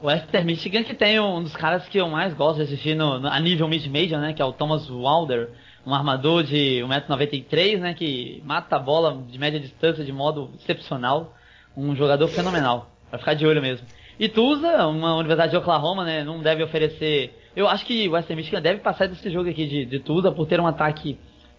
o 0.00 0.06
Western 0.06 0.46
Michigan 0.46 0.84
que 0.84 0.94
tem 0.94 1.18
um 1.18 1.42
dos 1.42 1.56
caras 1.56 1.88
que 1.88 1.98
eu 1.98 2.08
mais 2.08 2.32
gosto 2.34 2.56
de 2.58 2.62
assistir 2.62 2.94
no, 2.94 3.18
no, 3.18 3.28
a 3.28 3.40
nível 3.40 3.68
mid-major, 3.68 4.20
né? 4.20 4.32
Que 4.32 4.40
é 4.40 4.44
o 4.44 4.52
Thomas 4.52 4.88
Wilder, 4.88 5.50
um 5.86 5.94
armador 5.94 6.44
de 6.44 6.82
1,93m, 6.84 7.78
né? 7.78 7.94
Que 7.94 8.42
mata 8.44 8.76
a 8.76 8.78
bola 8.78 9.22
de 9.28 9.38
média 9.38 9.58
distância 9.58 10.04
de 10.04 10.12
modo 10.12 10.50
excepcional. 10.58 11.34
Um 11.76 11.94
jogador 11.94 12.28
fenomenal. 12.28 12.90
Vai 13.10 13.18
ficar 13.18 13.34
de 13.34 13.46
olho 13.46 13.62
mesmo. 13.62 13.86
E 14.18 14.28
Tulsa, 14.28 14.86
uma 14.86 15.14
universidade 15.14 15.52
de 15.52 15.56
Oklahoma, 15.56 16.04
né? 16.04 16.24
Não 16.24 16.40
deve 16.40 16.62
oferecer... 16.62 17.32
Eu 17.54 17.68
acho 17.68 17.84
que 17.86 18.08
o 18.08 18.12
Western 18.12 18.36
Michigan 18.36 18.60
deve 18.60 18.80
passar 18.80 19.06
desse 19.06 19.30
jogo 19.30 19.48
aqui 19.48 19.66
de, 19.66 19.84
de 19.84 20.00
Tulsa 20.00 20.32
por 20.32 20.46
ter 20.46 20.60
um 20.60 20.66
ataque, 20.66 21.18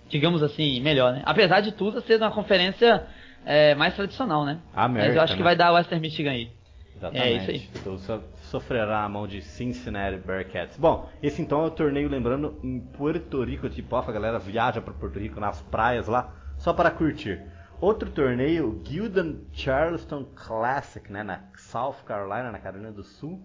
digamos 0.10 0.44
assim, 0.44 0.80
melhor, 0.82 1.14
né? 1.14 1.22
Apesar 1.26 1.62
de 1.62 1.72
Tulsa 1.72 2.02
ser 2.02 2.18
uma 2.18 2.32
conferência 2.32 3.06
é, 3.46 3.76
mais 3.76 3.96
tradicional, 3.96 4.46
né? 4.46 4.60
América, 4.76 5.08
Mas 5.08 5.16
eu 5.16 5.22
acho 5.22 5.34
né? 5.34 5.38
que 5.38 5.44
vai 5.44 5.56
dar 5.56 5.72
o 5.72 5.76
Western 5.76 6.02
Michigan 6.02 6.32
aí. 6.32 6.50
Exatamente. 6.96 7.28
É 7.28 7.38
isso 7.38 7.52
aí. 7.52 7.70
Então, 7.76 7.98
sofrerá 8.44 9.04
a 9.04 9.10
mão 9.10 9.28
de 9.28 9.42
Cincinnati 9.42 10.18
Bearcats. 10.18 10.78
Bom, 10.78 11.10
esse 11.24 11.42
então 11.42 11.64
é 11.64 11.68
o 11.68 11.72
torneio, 11.72 12.10
lembrando, 12.10 12.60
em 12.64 12.80
Puerto 12.80 13.44
Rico, 13.44 13.70
tipo, 13.70 13.96
a 13.96 14.12
galera 14.12 14.38
viaja 14.38 14.82
para 14.82 14.94
Porto 14.94 15.18
Rico 15.18 15.40
nas 15.40 15.62
praias 15.62 16.08
lá, 16.08 16.34
só 16.58 16.74
para 16.74 16.92
curtir. 16.92 17.42
Outro 17.82 18.10
torneio, 18.10 18.82
Gildan 18.84 19.38
Charleston 19.54 20.26
Classic, 20.36 21.10
né, 21.10 21.24
na 21.24 21.46
South 21.56 22.04
Carolina, 22.06 22.52
na 22.52 22.60
Carolina 22.60 22.92
do 22.92 23.04
Sul. 23.04 23.42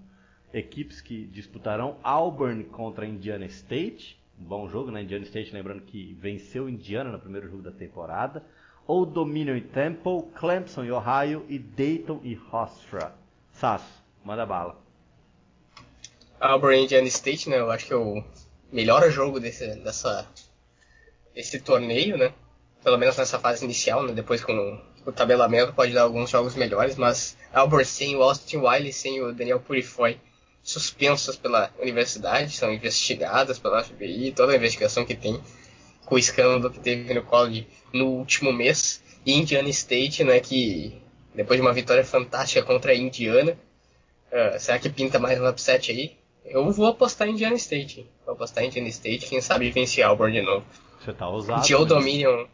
Equipes 0.53 1.01
que 1.01 1.27
disputarão 1.27 1.97
Auburn 2.03 2.65
contra 2.65 3.07
Indiana 3.07 3.45
State. 3.47 4.21
Um 4.41 4.45
bom 4.45 4.69
jogo, 4.69 4.91
né? 4.91 5.03
Indiana 5.03 5.25
State, 5.25 5.53
lembrando 5.53 5.83
que 5.83 6.15
venceu 6.21 6.69
Indiana 6.69 7.11
no 7.11 7.19
primeiro 7.21 7.49
jogo 7.49 7.63
da 7.63 7.71
temporada. 7.71 8.43
Ou 8.87 9.07
Dominion 9.07 9.57
e 9.57 9.61
Temple, 9.61 10.25
Clemson 10.35 10.85
e 10.85 10.91
Ohio 10.91 11.45
e 11.49 11.59
Dayton 11.59 12.21
e 12.23 12.39
Hofstra. 12.53 13.15
Sasso, 13.55 13.87
manda 14.25 14.45
bala. 14.45 14.77
Auburn 16.41 16.83
Indiana 16.83 17.09
State, 17.09 17.49
né? 17.49 17.59
Eu 17.59 17.71
acho 17.71 17.87
que 17.87 17.93
é 17.93 17.97
o 17.97 18.23
melhor 18.71 19.09
jogo 19.11 19.39
desse, 19.39 19.67
dessa, 19.77 20.29
desse 21.35 21.61
torneio, 21.61 22.19
né? 22.19 22.35
Pelo 22.83 22.99
menos 22.99 23.17
nessa 23.17 23.39
fase 23.39 23.65
inicial, 23.65 24.03
né? 24.03 24.13
Depois 24.13 24.45
com 24.45 24.83
o 25.07 25.13
tabelamento 25.13 25.73
pode 25.73 25.93
dar 25.93 26.03
alguns 26.03 26.31
jogos 26.31 26.57
melhores, 26.57 26.97
mas 26.97 27.37
Auburn 27.53 27.85
sem 27.85 28.17
o 28.17 28.23
Austin 28.23 28.59
Wiley, 28.59 28.93
sem 28.93 29.23
o 29.23 29.33
Daniel 29.33 29.61
Purifoy, 29.61 30.21
suspensos 30.63 31.37
pela 31.37 31.71
universidade, 31.79 32.57
são 32.57 32.73
investigadas 32.73 33.59
pela 33.59 33.85
FBI, 33.85 34.33
toda 34.33 34.53
a 34.53 34.57
investigação 34.57 35.05
que 35.05 35.15
tem 35.15 35.41
com 36.05 36.17
o 36.17 36.19
escândalo 36.19 36.73
que 36.73 36.81
teve 36.81 37.15
no 37.15 37.23
college 37.23 37.69
no 37.93 38.07
último 38.07 38.53
mês. 38.53 39.03
E 39.25 39.33
Indiana 39.33 39.69
State, 39.69 40.25
né, 40.25 40.41
que 40.41 41.01
depois 41.35 41.59
de 41.59 41.67
uma 41.67 41.73
vitória 41.73 42.05
fantástica 42.05 42.63
contra 42.63 42.93
a 42.93 42.95
Indiana. 42.95 43.59
Uh, 44.33 44.59
será 44.59 44.79
que 44.79 44.89
pinta 44.89 45.19
mais 45.19 45.41
um 45.41 45.49
upset 45.49 45.91
aí? 45.91 46.17
Eu 46.45 46.71
vou 46.71 46.87
apostar 46.87 47.29
em 47.29 47.33
Indiana 47.33 47.57
State. 47.57 48.07
Vou 48.25 48.35
apostar 48.35 48.65
em 48.65 48.69
Indiana 48.69 48.89
State, 48.89 49.27
quem 49.27 49.41
sabe 49.41 49.71
vencer 49.71 50.05
Auburn 50.05 50.33
de 50.33 50.43
novo. 50.43 50.65
Você 51.01 51.13
tá 51.13 51.29
ousado. 51.29 51.67
De 51.67 51.75
Old 51.75 51.93
né? 51.93 51.99
Dominion, 51.99 52.47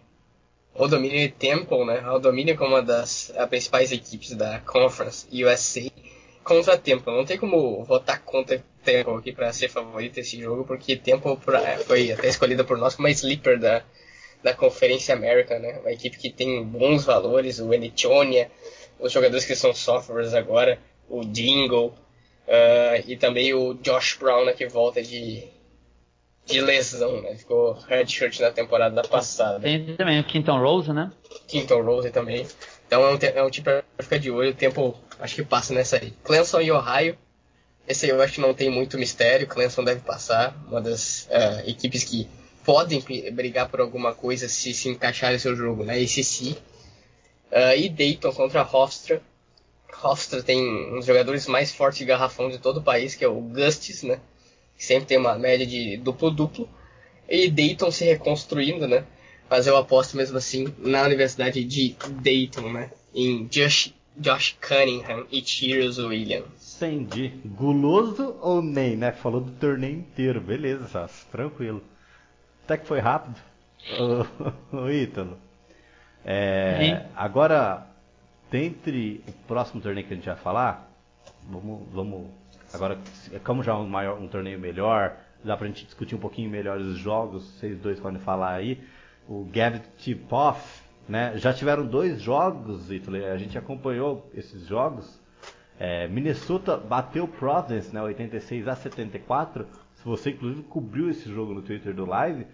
Old 0.74 0.90
Dominion 0.90 1.20
e 1.20 1.28
Temple, 1.28 1.84
né? 1.84 2.08
Old 2.08 2.22
Dominion 2.22 2.56
como 2.56 2.74
uma 2.74 2.82
das 2.82 3.32
principais 3.48 3.92
equipes 3.92 4.34
da 4.34 4.60
Conference 4.60 5.26
USA 5.44 5.90
contra 6.44 6.78
Temple. 6.78 7.12
Não 7.14 7.24
tem 7.24 7.38
como 7.38 7.84
votar 7.84 8.20
contra 8.22 8.62
Temple 8.84 9.14
aqui 9.14 9.32
para 9.32 9.52
ser 9.52 9.68
favorito 9.68 10.18
esse 10.18 10.40
jogo, 10.40 10.64
porque 10.64 10.96
Temple 10.96 11.36
foi 11.86 12.12
até 12.12 12.28
escolhida 12.28 12.64
por 12.64 12.78
nós 12.78 12.94
como 12.94 13.08
a 13.08 13.10
sleeper 13.10 13.58
da, 13.58 13.82
da 14.42 14.54
Conferência 14.54 15.14
América, 15.14 15.58
né? 15.58 15.78
Uma 15.80 15.92
equipe 15.92 16.18
que 16.18 16.30
tem 16.30 16.62
bons 16.64 17.04
valores, 17.04 17.58
o 17.58 17.72
Enichonia, 17.72 18.50
os 18.98 19.12
jogadores 19.12 19.44
que 19.44 19.54
são 19.54 19.74
softwares 19.74 20.34
agora, 20.34 20.78
o 21.08 21.24
Dingle, 21.24 21.88
uh, 21.88 23.04
e 23.06 23.16
também 23.16 23.54
o 23.54 23.74
Josh 23.74 24.16
Brown, 24.18 24.44
né, 24.44 24.52
que 24.52 24.66
volta 24.66 25.02
de, 25.02 25.44
de 26.46 26.60
lesão, 26.60 27.20
né? 27.22 27.36
Ficou 27.36 27.72
redshirt 27.72 28.40
na 28.40 28.50
temporada 28.50 29.02
passada. 29.02 29.60
Tem 29.60 29.96
também 29.96 30.20
o 30.20 30.24
Quinton 30.24 30.58
Rose, 30.58 30.92
né? 30.92 31.10
Quinton 31.46 31.82
Rose 31.82 32.10
também. 32.10 32.46
Então 32.86 33.02
é 33.02 33.14
um, 33.14 33.18
é 33.20 33.42
um 33.42 33.50
time 33.50 33.64
pra 33.64 33.82
ficar 33.98 34.18
de 34.18 34.30
olho, 34.30 34.50
o 34.50 34.54
tempo 34.54 34.96
acho 35.18 35.34
que 35.34 35.44
passa 35.44 35.72
nessa 35.72 35.96
aí. 35.96 36.12
Clemson 36.24 36.60
e 36.60 36.72
Ohio, 36.72 37.16
esse 37.86 38.06
aí 38.06 38.10
eu 38.10 38.20
acho 38.20 38.34
que 38.34 38.40
não 38.40 38.54
tem 38.54 38.70
muito 38.70 38.98
mistério, 38.98 39.46
Clemson 39.46 39.84
deve 39.84 40.00
passar, 40.00 40.56
uma 40.68 40.80
das 40.80 41.28
uh, 41.30 41.68
equipes 41.68 42.04
que 42.04 42.28
podem 42.70 43.02
brigar 43.32 43.68
por 43.68 43.80
alguma 43.80 44.14
coisa 44.14 44.48
se 44.48 44.72
se 44.72 44.88
encaixar 44.88 45.32
no 45.32 45.40
seu 45.40 45.56
jogo, 45.56 45.82
né? 45.82 46.00
Esse 46.00 46.22
sim. 46.22 46.52
Uh, 47.50 47.76
e 47.76 47.88
Dayton 47.88 48.30
contra 48.32 48.62
Hofstra. 48.62 49.20
Hofstra 50.00 50.40
tem 50.40 50.92
um 50.92 50.98
dos 50.98 51.06
jogadores 51.06 51.48
mais 51.48 51.74
fortes 51.74 51.98
de 51.98 52.04
garrafão 52.04 52.48
de 52.48 52.58
todo 52.58 52.76
o 52.76 52.82
país, 52.82 53.16
que 53.16 53.24
é 53.24 53.28
o 53.28 53.40
Gustis, 53.40 54.04
né? 54.04 54.20
Que 54.78 54.84
sempre 54.84 55.06
tem 55.06 55.18
uma 55.18 55.36
média 55.36 55.66
de 55.66 55.96
duplo-duplo. 55.96 56.68
E 57.28 57.50
Dayton 57.50 57.90
se 57.90 58.04
reconstruindo, 58.04 58.86
né? 58.86 59.04
Mas 59.50 59.66
eu 59.66 59.76
aposto 59.76 60.16
mesmo 60.16 60.38
assim 60.38 60.72
na 60.78 61.02
Universidade 61.02 61.64
de 61.64 61.96
Dayton, 62.22 62.72
né? 62.72 62.92
Em 63.12 63.48
Josh, 63.48 63.92
Josh 64.16 64.56
Cunningham 64.60 65.26
e 65.32 65.42
Cheers 65.44 65.98
Williams. 65.98 66.76
Entendi. 66.80 67.32
Guloso 67.46 68.36
ou 68.40 68.62
nem, 68.62 68.96
né? 68.96 69.10
Falou 69.10 69.40
do 69.40 69.50
torneio 69.50 69.96
inteiro. 69.96 70.40
Beleza, 70.40 70.86
Sass. 70.86 71.26
Tranquilo. 71.32 71.82
Até 72.70 72.78
que 72.78 72.86
foi 72.86 73.00
rápido. 73.00 73.34
Ô, 74.72 74.88
Ítalo. 74.88 75.36
É, 76.24 77.06
agora, 77.16 77.84
dentre 78.48 79.24
o 79.26 79.32
próximo 79.48 79.80
torneio 79.80 80.06
que 80.06 80.12
a 80.12 80.16
gente 80.16 80.26
vai 80.26 80.36
falar, 80.36 80.88
vamos, 81.48 81.80
vamos 81.92 82.28
agora, 82.72 82.96
como 83.42 83.64
já 83.64 83.72
é 83.72 83.74
um, 83.74 83.88
maior, 83.88 84.20
um 84.20 84.28
torneio 84.28 84.56
melhor, 84.56 85.16
dá 85.42 85.56
pra 85.56 85.66
gente 85.66 85.84
discutir 85.84 86.14
um 86.14 86.20
pouquinho 86.20 86.48
melhor 86.48 86.78
os 86.78 86.96
jogos, 86.96 87.42
vocês 87.54 87.76
dois 87.80 87.98
podem 87.98 88.20
falar 88.20 88.52
aí. 88.52 88.80
O 89.28 89.48
Gavin 89.52 89.82
Tipoff, 89.98 90.84
né? 91.08 91.32
Já 91.38 91.52
tiveram 91.52 91.84
dois 91.84 92.22
jogos, 92.22 92.88
Ítalo, 92.88 93.16
a 93.16 93.36
gente 93.36 93.58
acompanhou 93.58 94.30
esses 94.32 94.64
jogos. 94.68 95.20
É, 95.76 96.06
Minnesota 96.06 96.76
bateu 96.76 97.26
Providence, 97.26 97.92
né, 97.92 98.00
86 98.00 98.68
a 98.68 98.76
74. 98.76 99.66
Se 99.96 100.04
você 100.04 100.30
inclusive 100.30 100.62
cobriu 100.62 101.10
esse 101.10 101.28
jogo 101.28 101.52
no 101.52 101.62
Twitter 101.62 101.92
do 101.92 102.06
Live, 102.06 102.46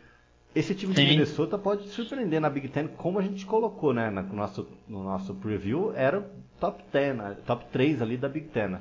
esse 0.57 0.75
time 0.75 0.95
Sim. 0.95 1.05
de 1.05 1.11
Minnesota 1.11 1.59
pode 1.59 1.87
surpreender 1.89 2.41
na 2.41 2.49
Big 2.49 2.69
Ten, 2.69 2.89
como 2.89 3.19
a 3.19 3.23
gente 3.23 3.45
colocou, 3.45 3.93
né? 3.93 4.11
No 4.11 4.35
nosso, 4.35 4.67
no 4.89 5.05
nosso 5.05 5.35
preview, 5.35 5.93
era 5.95 6.27
top 6.59 6.83
10, 6.91 7.17
né, 7.17 7.37
top 7.45 7.67
3 7.71 8.01
ali 8.01 8.17
da 8.17 8.27
Big 8.27 8.49
Ten. 8.49 8.69
Né? 8.69 8.81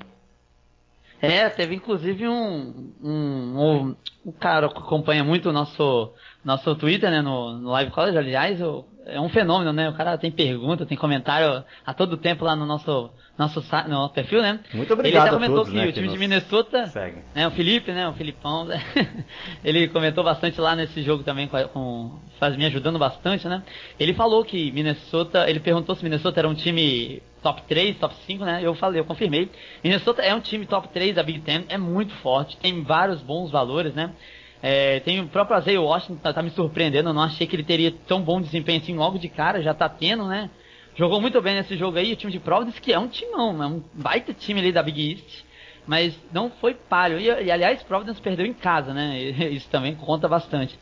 É, 1.22 1.50
teve 1.50 1.76
inclusive 1.76 2.30
um, 2.30 2.94
um, 3.04 3.60
um, 3.60 3.96
um, 4.26 4.32
cara 4.32 4.70
que 4.70 4.78
acompanha 4.78 5.24
muito 5.24 5.50
o 5.50 5.54
nosso, 5.54 6.14
nosso 6.44 6.76
Twitter, 6.76 7.10
né, 7.10 7.22
no, 7.22 7.54
no 7.58 7.70
Live 7.72 7.92
College, 7.92 8.18
aliás, 8.18 8.62
o, 8.62 8.86
é 9.06 9.22
um 9.22 9.30
fenômeno, 9.30 9.72
né? 9.72 9.90
O 9.90 9.94
cara 9.94 10.18
tem 10.18 10.32
pergunta, 10.32 10.86
tem 10.86 10.98
comentário 10.98 11.64
a 11.86 11.94
todo 11.94 12.18
tempo 12.18 12.44
lá 12.44 12.56
no 12.56 12.66
nosso, 12.66 13.12
nosso, 13.38 13.64
no 13.84 13.90
nosso 13.90 14.14
perfil, 14.14 14.42
né? 14.42 14.60
Muito 14.74 14.92
obrigado 14.94 15.22
Ele 15.24 15.30
até 15.30 15.36
comentou 15.36 15.58
todos, 15.58 15.72
que 15.72 15.78
né, 15.78 15.88
o 15.88 15.92
time 15.92 16.08
de 16.08 16.18
Minnesota, 16.18 16.88
segue. 16.88 17.20
né, 17.34 17.48
o 17.48 17.52
Felipe, 17.52 17.92
né, 17.92 18.08
o 18.08 18.14
Filipão, 18.14 18.66
né? 18.66 18.82
ele 19.64 19.88
comentou 19.90 20.24
bastante 20.24 20.60
lá 20.60 20.76
nesse 20.76 21.04
jogo 21.04 21.24
também, 21.24 21.48
com, 21.48 21.64
com 21.68 22.20
faz, 22.40 22.56
me 22.58 22.66
ajudando 22.66 22.98
bastante, 22.98 23.48
né? 23.48 23.64
Ele 24.00 24.14
falou 24.14 24.44
que 24.44 24.72
Minnesota, 24.72 25.48
ele 25.50 25.60
perguntou 25.60 25.96
se 25.96 26.04
Minnesota 26.04 26.40
era 26.40 26.50
um 26.50 26.56
time 26.56 27.22
top 27.44 27.62
3, 27.68 27.98
top 27.98 28.16
5, 28.26 28.44
né? 28.44 28.60
Eu 28.64 28.74
falei, 28.74 29.00
eu 29.00 29.06
confirmei. 29.06 29.52
Minnesota 29.84 30.24
é 30.24 30.34
um 30.34 30.40
time 30.40 30.66
top 30.66 30.88
3 30.90 31.14
da 31.14 31.22
Big 31.22 31.42
Ten, 31.42 31.66
é 31.70 31.78
muito 31.78 32.12
forte, 32.16 32.58
tem 32.58 32.82
vários 32.82 33.22
bons 33.22 33.52
valores, 33.52 33.94
né? 33.94 34.15
É, 34.62 35.00
tem 35.02 35.20
o 35.20 35.28
próprio 35.28 35.60
Isaiah 35.60 35.82
Washington, 35.82 36.16
tá, 36.16 36.34
tá, 36.34 36.42
me 36.42 36.50
surpreendendo, 36.50 37.10
eu 37.10 37.14
não 37.14 37.22
achei 37.22 37.46
que 37.46 37.56
ele 37.56 37.64
teria 37.64 37.92
tão 38.08 38.22
bom 38.22 38.42
desempenho 38.42 38.82
assim 38.82 38.96
logo 38.96 39.20
de 39.20 39.30
cara, 39.30 39.62
já 39.62 39.74
tá 39.74 39.88
tendo, 39.88 40.26
né? 40.26 40.50
Jogou 40.96 41.20
muito 41.20 41.42
bem 41.42 41.56
nesse 41.56 41.76
jogo 41.78 41.98
aí, 41.98 42.14
o 42.14 42.16
time 42.16 42.32
de 42.32 42.40
Providence, 42.40 42.80
que 42.80 42.94
é 42.94 42.98
um 42.98 43.08
timão, 43.08 43.62
é 43.62 43.68
um 43.68 43.84
baita 43.94 44.34
time 44.34 44.62
ali 44.62 44.72
da 44.72 44.82
Big 44.82 45.12
East, 45.12 45.44
mas 45.86 46.18
não 46.32 46.50
foi 46.50 46.74
palho. 46.74 47.20
E, 47.20 47.26
e 47.26 47.52
aliás, 47.52 47.84
Providence 47.84 48.22
perdeu 48.22 48.46
em 48.46 48.54
casa, 48.54 48.94
né? 48.94 49.20
Isso 49.52 49.70
também 49.70 49.94
conta 49.94 50.28
bastante 50.28 50.80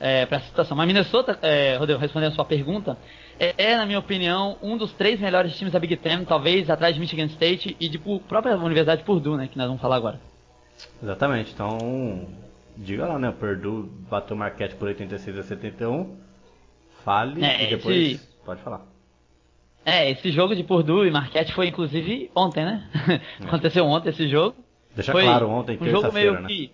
é, 0.00 0.26
para 0.26 0.38
essa 0.38 0.46
situação. 0.46 0.76
Mas 0.76 0.86
Minnesota, 0.86 1.38
é, 1.42 1.76
Rodrigo, 1.76 2.00
respondendo 2.00 2.32
a 2.32 2.34
sua 2.34 2.44
pergunta, 2.44 2.98
é, 3.38 3.54
é, 3.56 3.76
na 3.76 3.86
minha 3.86 3.98
opinião, 3.98 4.56
um 4.62 4.76
dos 4.76 4.92
três 4.92 5.20
melhores 5.20 5.56
times 5.56 5.72
da 5.72 5.78
Big 5.78 5.96
Ten, 5.96 6.24
talvez 6.24 6.68
atrás 6.68 6.94
de 6.94 7.00
Michigan 7.00 7.26
State 7.26 7.76
e 7.78 7.88
de 7.88 7.98
própria 7.98 8.56
Universidade 8.56 9.04
Purdue, 9.04 9.36
né? 9.36 9.48
Que 9.48 9.56
nós 9.56 9.66
vamos 9.66 9.80
falar 9.80 9.96
agora. 9.96 10.20
Exatamente, 11.02 11.52
então 11.52 11.78
diga 12.76 13.06
lá, 13.06 13.18
né? 13.18 13.32
Purdue 13.32 13.88
bateu 14.10 14.36
o 14.36 14.38
Marquette 14.38 14.74
por 14.76 14.88
86 14.88 15.38
a 15.38 15.42
71. 15.42 16.16
Fale 17.04 17.44
é, 17.44 17.64
e 17.64 17.70
depois 17.70 18.12
esse... 18.12 18.28
pode 18.44 18.60
falar. 18.62 18.82
É, 19.84 20.10
esse 20.10 20.32
jogo 20.32 20.56
de 20.56 20.64
Purdue 20.64 21.06
e 21.06 21.10
Marquette 21.10 21.52
foi 21.54 21.68
inclusive 21.68 22.30
ontem, 22.34 22.64
né? 22.64 22.88
Aconteceu 23.40 23.84
ontem 23.86 24.08
esse 24.10 24.26
jogo. 24.28 24.56
Deixa 24.94 25.12
foi 25.12 25.22
claro, 25.22 25.48
ontem, 25.48 25.78
um 25.80 25.88
jogo 25.88 26.10
meio 26.12 26.40
né? 26.40 26.48
que 26.48 26.72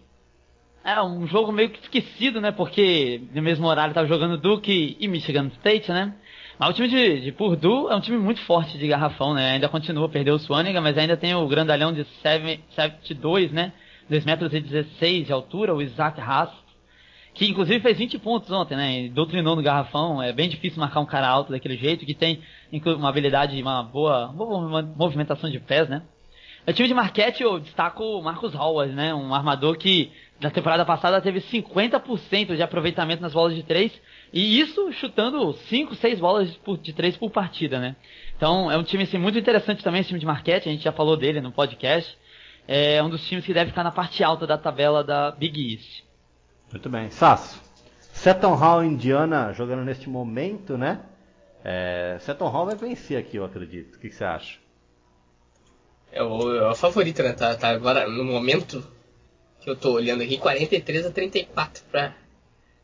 é 0.85 1.01
um 1.03 1.27
jogo 1.27 1.53
meio 1.53 1.71
que 1.71 1.81
esquecido, 1.81 2.41
né? 2.41 2.51
Porque 2.51 3.21
no 3.35 3.43
mesmo 3.43 3.67
horário 3.67 3.95
tava 3.95 4.07
jogando 4.07 4.37
Duke 4.39 4.97
e 4.99 5.09
Michigan 5.09 5.49
State, 5.59 5.91
né? 5.91 6.15
Mas 6.59 6.71
o 6.71 6.73
time 6.73 6.89
de, 6.89 7.21
de 7.21 7.33
Purdue 7.33 7.91
é 7.91 7.95
um 7.95 8.01
time 8.01 8.19
muito 8.19 8.41
forte 8.43 8.79
de 8.79 8.87
garrafão, 8.87 9.35
né? 9.35 9.53
Ainda 9.53 9.69
continua, 9.69 10.09
perdeu 10.09 10.35
o 10.35 10.39
Swanigan, 10.39 10.81
mas 10.81 10.99
ainda 10.99 11.17
tem 11.17 11.35
o 11.35 11.47
grandalhão 11.47 11.93
de 11.93 12.05
7'2", 12.25 13.51
né? 13.51 13.73
2 14.13 14.27
metros 14.27 14.53
e 14.53 14.61
16 14.61 15.27
de 15.27 15.33
altura, 15.33 15.75
o 15.75 15.81
Isaac 15.81 16.21
Haas, 16.21 16.51
que 17.33 17.47
inclusive 17.47 17.81
fez 17.81 17.97
20 17.97 18.19
pontos 18.19 18.51
ontem, 18.51 18.77
né? 18.77 19.09
Doutrinou 19.09 19.57
no 19.57 19.63
garrafão. 19.63 20.23
É 20.23 20.35
bem 20.35 20.51
difícil 20.51 20.79
marcar 20.79 21.01
um 21.01 21.07
cara 21.07 21.27
alto 21.27 21.51
daquele 21.51 21.79
jeito, 21.79 22.05
que 22.05 22.13
tem 22.13 22.43
uma 22.71 23.09
habilidade, 23.09 23.61
uma 23.63 23.83
boa, 23.83 24.29
boa 24.29 24.83
movimentação 24.83 25.49
de 25.49 25.59
pés, 25.59 25.89
né? 25.89 26.03
O 26.67 26.73
time 26.75 26.87
de 26.87 26.95
Marquette 26.95 27.43
eu 27.43 27.59
destaco 27.59 28.05
o 28.05 28.23
Marcos 28.23 28.55
Howard, 28.55 28.93
né? 28.93 29.15
Um 29.15 29.35
armador 29.35 29.79
que 29.79 30.13
na 30.39 30.51
temporada 30.51 30.85
passada 30.85 31.19
teve 31.23 31.41
50% 31.41 32.55
de 32.55 32.63
aproveitamento 32.63 33.23
nas 33.23 33.33
bolas 33.33 33.55
de 33.55 33.63
3 33.63 33.99
e 34.31 34.61
isso 34.61 34.93
chutando 34.93 35.55
5, 35.55 35.95
6 35.95 36.21
bolas 36.21 36.55
de 36.83 36.93
3 36.93 37.17
por 37.17 37.31
partida, 37.31 37.81
né? 37.81 37.97
Então 38.37 38.71
é 38.71 38.77
um 38.77 38.83
time 38.83 39.05
assim, 39.05 39.17
muito 39.17 39.39
interessante 39.39 39.83
também, 39.83 40.03
esse 40.03 40.09
time 40.09 40.21
de 40.21 40.27
Marquette, 40.27 40.69
a 40.69 40.73
gente 40.73 40.85
já 40.85 40.93
falou 40.93 41.17
dele 41.17 41.41
no 41.41 41.51
podcast 41.51 42.15
é 42.67 43.03
um 43.03 43.11
dos 43.11 43.27
times 43.27 43.45
que 43.45 43.55
deve 43.55 43.71
ficar 43.71 43.85
na 43.85 43.91
parte 43.91 44.23
alta 44.23 44.47
da 44.47 44.57
tabela 44.57 45.03
da 45.03 45.31
Big 45.31 45.75
East. 45.75 46.05
Muito 46.71 46.89
bem. 46.89 47.11
Sasso. 47.11 47.61
Seton 48.13 48.55
Hall 48.55 48.85
Indiana 48.85 49.53
jogando 49.53 49.85
neste 49.85 50.09
momento, 50.09 50.77
né? 50.77 51.01
É, 51.65 52.19
Seton 52.21 52.49
Hall 52.49 52.67
vai 52.67 52.77
vencer 52.77 53.19
aqui, 53.19 53.37
eu 53.37 53.45
acredito. 53.45 53.97
O 53.97 53.99
que, 53.99 54.09
que 54.09 54.15
você 54.15 54.25
acha? 54.25 54.59
É 56.11 56.23
o, 56.23 56.57
é 56.57 56.71
o 56.71 56.75
favorito, 56.75 57.23
né? 57.23 57.33
Tá, 57.33 57.55
tá, 57.55 57.71
agora 57.71 58.07
no 58.09 58.25
momento 58.25 58.87
que 59.61 59.71
eu 59.71 59.77
tô 59.77 59.93
olhando 59.93 60.23
aqui, 60.23 60.37
43 60.37 61.07
a 61.07 61.11
34 61.11 61.85
para 61.91 62.15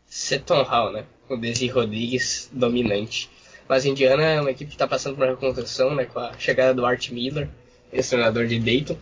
Seton 0.06 0.62
Hall, 0.62 0.92
né? 0.92 1.04
O 1.28 1.36
Desi 1.36 1.66
Rodrigues 1.68 2.50
dominante. 2.52 3.30
Mas 3.68 3.84
Indiana 3.84 4.22
é 4.22 4.40
uma 4.40 4.50
equipe 4.50 4.70
que 4.70 4.74
está 4.76 4.86
passando 4.86 5.16
por 5.16 5.24
uma 5.24 5.32
reconstrução, 5.32 5.94
né? 5.94 6.06
Com 6.06 6.20
a 6.20 6.32
chegada 6.38 6.72
do 6.72 6.86
Art 6.86 7.10
Miller, 7.10 7.50
ex-treinador 7.92 8.46
de 8.46 8.58
Dayton. 8.58 8.96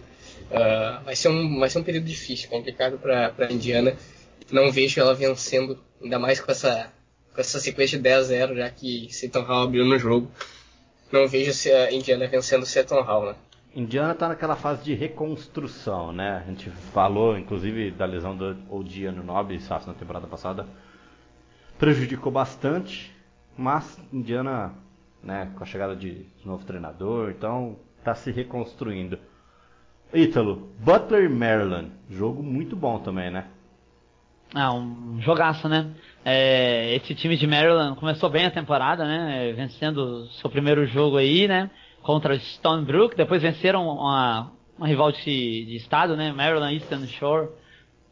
Uh, 0.50 1.04
vai, 1.04 1.16
ser 1.16 1.28
um, 1.28 1.59
vai 1.59 1.68
ser 1.68 1.78
um 1.78 1.82
período 1.82 2.04
difícil, 2.04 2.48
complicado 2.48 2.98
para 2.98 3.32
a 3.38 3.52
Indiana. 3.52 3.96
Não 4.50 4.70
vejo 4.70 5.00
ela 5.00 5.14
vencendo, 5.14 5.78
ainda 6.02 6.18
mais 6.18 6.40
com 6.40 6.50
essa, 6.50 6.92
com 7.35 7.40
essa 7.40 7.59
sequência 7.59 7.96
de 7.96 8.04
10 8.04 8.26
0 8.26 8.56
já 8.56 8.70
que 8.70 9.09
Seton 9.12 9.42
Hall 9.42 9.64
abriu 9.64 9.85
no 9.85 9.98
jogo. 9.98 10.30
Não 11.11 11.26
vejo 11.26 11.52
a 11.72 11.92
Indiana 11.92 12.26
vencendo 12.26 12.64
Seton 12.64 13.02
Hall, 13.02 13.26
né? 13.26 13.35
Indiana 13.74 14.12
está 14.12 14.28
naquela 14.28 14.56
fase 14.56 14.82
de 14.82 14.94
reconstrução, 14.94 16.12
né? 16.12 16.42
A 16.42 16.48
gente 16.48 16.70
falou, 16.92 17.37
inclusive, 17.37 17.90
da 17.90 18.06
lesão 18.06 18.37
do 18.37 18.56
Odiano 18.70 19.22
Nobre, 19.22 19.61
na 19.68 19.94
temporada 19.94 20.26
passada. 20.26 20.66
Prejudicou 21.78 22.32
bastante, 22.32 23.12
mas 23.56 23.98
Indiana 24.11 24.74
né, 25.26 25.50
com 25.56 25.62
a 25.64 25.66
chegada 25.66 25.96
de 25.96 26.24
novo 26.44 26.64
treinador, 26.64 27.30
então 27.30 27.76
está 27.98 28.14
se 28.14 28.30
reconstruindo. 28.30 29.18
Ítalo, 30.14 30.69
Butler 30.79 31.25
e 31.25 31.29
Maryland, 31.29 31.90
jogo 32.09 32.42
muito 32.42 32.77
bom 32.77 32.99
também, 32.99 33.31
né? 33.31 33.47
Ah, 34.55 34.73
um 34.73 35.21
jogaço, 35.21 35.69
né? 35.69 35.90
É, 36.25 36.95
esse 36.95 37.14
time 37.14 37.37
de 37.37 37.47
Maryland 37.47 37.99
começou 37.99 38.31
bem 38.31 38.47
a 38.47 38.51
temporada, 38.51 39.05
né? 39.05 39.53
Vencendo 39.53 40.27
seu 40.40 40.49
primeiro 40.49 40.87
jogo 40.87 41.16
aí, 41.16 41.49
né? 41.49 41.71
Contra 42.03 42.38
Stone 42.38 42.85
Brook, 42.85 43.16
depois 43.16 43.42
venceram 43.42 43.87
uma, 43.87 44.53
uma 44.79 44.87
rival 44.87 45.11
de, 45.11 45.25
de 45.25 45.77
estado, 45.77 46.16
né? 46.16 46.33
Maryland 46.33 46.75
Eastern 46.75 47.07
Shore. 47.09 47.49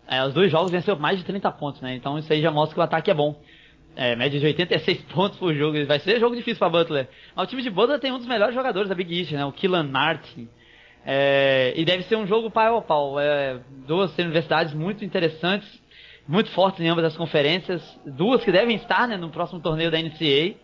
É, 0.07 0.25
os 0.25 0.35
dois 0.35 0.51
jogos 0.51 0.71
venceram 0.71 0.99
mais 0.99 1.19
de 1.19 1.25
30 1.25 1.51
pontos, 1.53 1.81
né? 1.81 1.95
Então 1.95 2.19
isso 2.19 2.33
aí 2.33 2.43
já 2.43 2.51
mostra 2.51 2.75
que 2.75 2.81
o 2.81 2.85
ataque 2.85 3.11
é 3.11 3.15
bom. 3.15 3.41
É, 3.97 4.17
média 4.17 4.41
de 4.41 4.47
86 4.47 5.03
pontos 5.15 5.39
por 5.39 5.55
jogo. 5.55 5.87
Vai 5.87 6.01
ser 6.01 6.19
jogo 6.19 6.35
difícil 6.35 6.59
para 6.59 6.69
Butler. 6.69 7.09
Mas 7.35 7.47
o 7.47 7.49
time 7.49 7.63
de 7.63 7.71
Butler 7.71 8.01
tem 8.01 8.13
um 8.13 8.19
dos 8.19 8.27
melhores 8.27 8.55
jogadores 8.55 8.89
da 8.89 8.95
Big 8.95 9.19
East, 9.19 9.33
né? 9.33 9.45
O 9.45 9.53
Killan 9.53 9.85
Martin. 9.85 10.49
É, 11.07 11.73
e 11.77 11.85
deve 11.85 12.05
ser 12.05 12.17
um 12.17 12.27
jogo 12.27 12.51
pau 12.51 12.79
a 12.79 12.83
pau. 12.83 13.21
É, 13.21 13.61
duas 13.87 14.17
universidades 14.19 14.73
muito 14.73 15.05
interessantes, 15.05 15.69
muito 16.27 16.51
fortes 16.51 16.81
em 16.81 16.89
ambas 16.89 17.05
as 17.05 17.17
conferências. 17.17 17.83
Duas 18.07 18.43
que 18.43 18.51
devem 18.51 18.77
estar 18.77 19.07
né, 19.07 19.17
no 19.17 19.31
próximo 19.31 19.61
torneio 19.61 19.91
da 19.91 19.99
NCAA. 19.99 20.55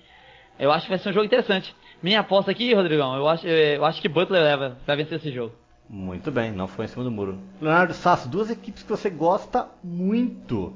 Eu 0.58 0.70
acho 0.70 0.86
que 0.86 0.90
vai 0.90 0.98
ser 0.98 1.10
um 1.10 1.12
jogo 1.12 1.26
interessante. 1.26 1.74
Minha 2.02 2.20
aposta 2.20 2.50
aqui, 2.50 2.72
Rodrigão, 2.72 3.14
eu 3.14 3.28
acho, 3.28 3.46
eu 3.46 3.84
acho 3.84 4.00
que 4.00 4.08
Butler 4.08 4.42
leva, 4.42 4.78
vai 4.86 4.96
vencer 4.96 5.18
esse 5.18 5.30
jogo. 5.30 5.54
Muito 5.88 6.30
bem, 6.30 6.52
não 6.52 6.66
foi 6.66 6.84
em 6.84 6.88
cima 6.88 7.04
do 7.04 7.10
muro. 7.10 7.38
Leonardo 7.60 7.92
Sasso, 7.92 8.28
duas 8.28 8.48
equipes 8.48 8.82
que 8.82 8.88
você 8.88 9.10
gosta 9.10 9.68
muito. 9.82 10.72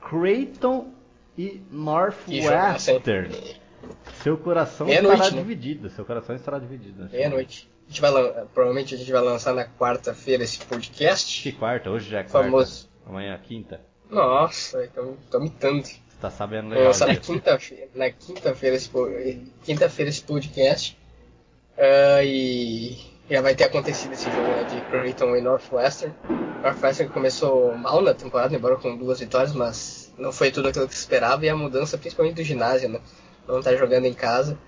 Creighton 0.00 0.92
e 1.36 1.62
Northwestern. 1.70 3.30
Seu 4.14 4.36
coração 4.36 4.86
Meia 4.86 4.98
estará 4.98 5.16
noite, 5.16 5.34
né? 5.34 5.42
dividido. 5.42 5.90
Seu 5.90 6.04
coração 6.04 6.34
estará 6.34 6.58
dividido. 6.58 7.08
Meia-noite. 7.10 7.68
A 7.88 7.90
gente 7.90 8.00
vai, 8.02 8.12
provavelmente 8.52 8.94
a 8.94 8.98
gente 8.98 9.10
vai 9.10 9.22
lançar 9.22 9.54
na 9.54 9.64
quarta-feira 9.64 10.44
esse 10.44 10.58
podcast. 10.58 11.42
Que 11.42 11.52
quarta? 11.52 11.90
Hoje 11.90 12.10
já 12.10 12.18
é 12.18 12.22
quarta. 12.22 12.50
Famoso. 12.50 12.86
Amanhã 13.06 13.32
é 13.32 13.38
quinta. 13.38 13.80
Nossa, 14.10 14.84
então 14.84 15.16
tô 15.30 15.40
mitando. 15.40 15.88
Tá 16.20 16.30
sabendo 16.30 16.68
legal. 16.68 16.88
Lançar 16.88 17.08
na 17.08 17.16
quinta-feira, 17.16 17.88
na 17.94 18.10
quinta-feira 18.10 18.76
esse, 18.76 18.90
quinta-feira 19.64 20.10
esse 20.10 20.22
podcast. 20.22 20.98
Uh, 21.78 22.22
e 22.24 22.98
já 23.30 23.40
vai 23.40 23.54
ter 23.54 23.64
acontecido 23.64 24.12
esse 24.12 24.24
jogo 24.24 24.48
né, 24.48 24.64
de 24.64 24.80
Creighton 24.90 25.36
e 25.36 25.40
Northwestern. 25.40 26.14
Northwestern 26.62 27.10
começou 27.10 27.74
mal 27.74 28.02
na 28.02 28.12
temporada, 28.12 28.54
embora 28.54 28.76
com 28.76 28.96
duas 28.98 29.20
vitórias, 29.20 29.54
mas 29.54 30.12
não 30.18 30.30
foi 30.30 30.50
tudo 30.50 30.68
aquilo 30.68 30.88
que 30.88 30.94
se 30.94 31.00
esperava. 31.00 31.46
E 31.46 31.48
a 31.48 31.56
mudança, 31.56 31.96
principalmente 31.96 32.36
do 32.36 32.42
ginásio, 32.42 32.90
né? 32.90 33.00
Não 33.46 33.62
tá 33.62 33.74
jogando 33.74 34.04
em 34.04 34.14
casa. 34.14 34.58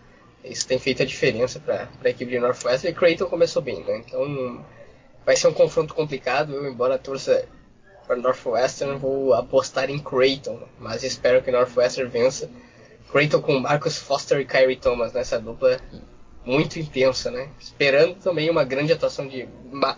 Isso 0.45 0.67
tem 0.67 0.79
feito 0.79 1.03
a 1.03 1.07
diferença 1.07 1.61
para 1.61 1.89
a 2.03 2.09
equipe 2.09 2.31
de 2.31 2.39
Northwestern. 2.39 2.95
E 2.95 2.99
Creighton 2.99 3.27
começou 3.27 3.63
bem, 3.63 3.85
né? 3.85 4.03
Então 4.07 4.65
vai 5.25 5.37
ser 5.37 5.49
um 5.49 5.53
confronto 5.53 5.95
complicado. 5.95 6.55
Eu, 6.55 6.67
embora 6.69 6.99
torça 6.99 7.47
para 8.07 8.17
Northwestern, 8.17 8.99
vou 8.99 9.35
apostar 9.35 9.91
em 9.91 9.99
Creighton. 9.99 10.61
Mas 10.79 11.03
espero 11.03 11.43
que 11.43 11.51
Northwestern 11.51 12.11
vença. 12.11 12.51
Creighton 13.11 13.43
com 13.43 13.59
Marcus 13.59 13.99
Foster 13.99 14.41
e 14.41 14.45
Kyrie 14.45 14.77
Thomas 14.77 15.13
nessa 15.13 15.39
dupla 15.39 15.79
muito 16.45 16.79
intensa, 16.79 17.31
né? 17.31 17.49
Esperando 17.61 18.15
também 18.15 18.49
uma 18.49 18.65
grande 18.65 18.93
atuação 18.93 19.27
de 19.29 19.47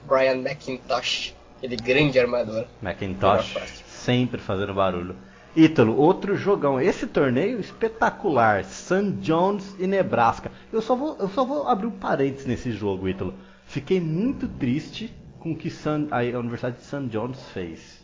Brian 0.06 0.36
McIntosh, 0.36 1.34
aquele 1.56 1.76
grande 1.76 2.18
armador. 2.18 2.66
McIntosh 2.82 3.54
sempre 3.86 4.40
fazendo 4.40 4.74
barulho. 4.74 5.16
Ítalo, 5.54 5.96
outro 5.96 6.34
jogão. 6.34 6.80
Esse 6.80 7.06
torneio 7.06 7.60
espetacular. 7.60 8.64
St. 8.64 9.12
John's 9.20 9.76
e 9.78 9.86
Nebraska. 9.86 10.50
Eu 10.72 10.80
só 10.80 10.96
vou, 10.96 11.16
eu 11.18 11.28
só 11.28 11.44
vou 11.44 11.68
abrir 11.68 11.86
um 11.86 11.90
parênteses 11.90 12.46
nesse 12.46 12.72
jogo, 12.72 13.08
Ítalo. 13.08 13.34
Fiquei 13.66 14.00
muito 14.00 14.48
triste 14.48 15.12
com 15.38 15.52
o 15.52 15.56
que 15.56 15.70
San, 15.70 16.08
a 16.10 16.20
Universidade 16.38 16.76
de 16.76 16.84
St. 16.84 17.06
John's 17.08 17.50
fez. 17.50 18.02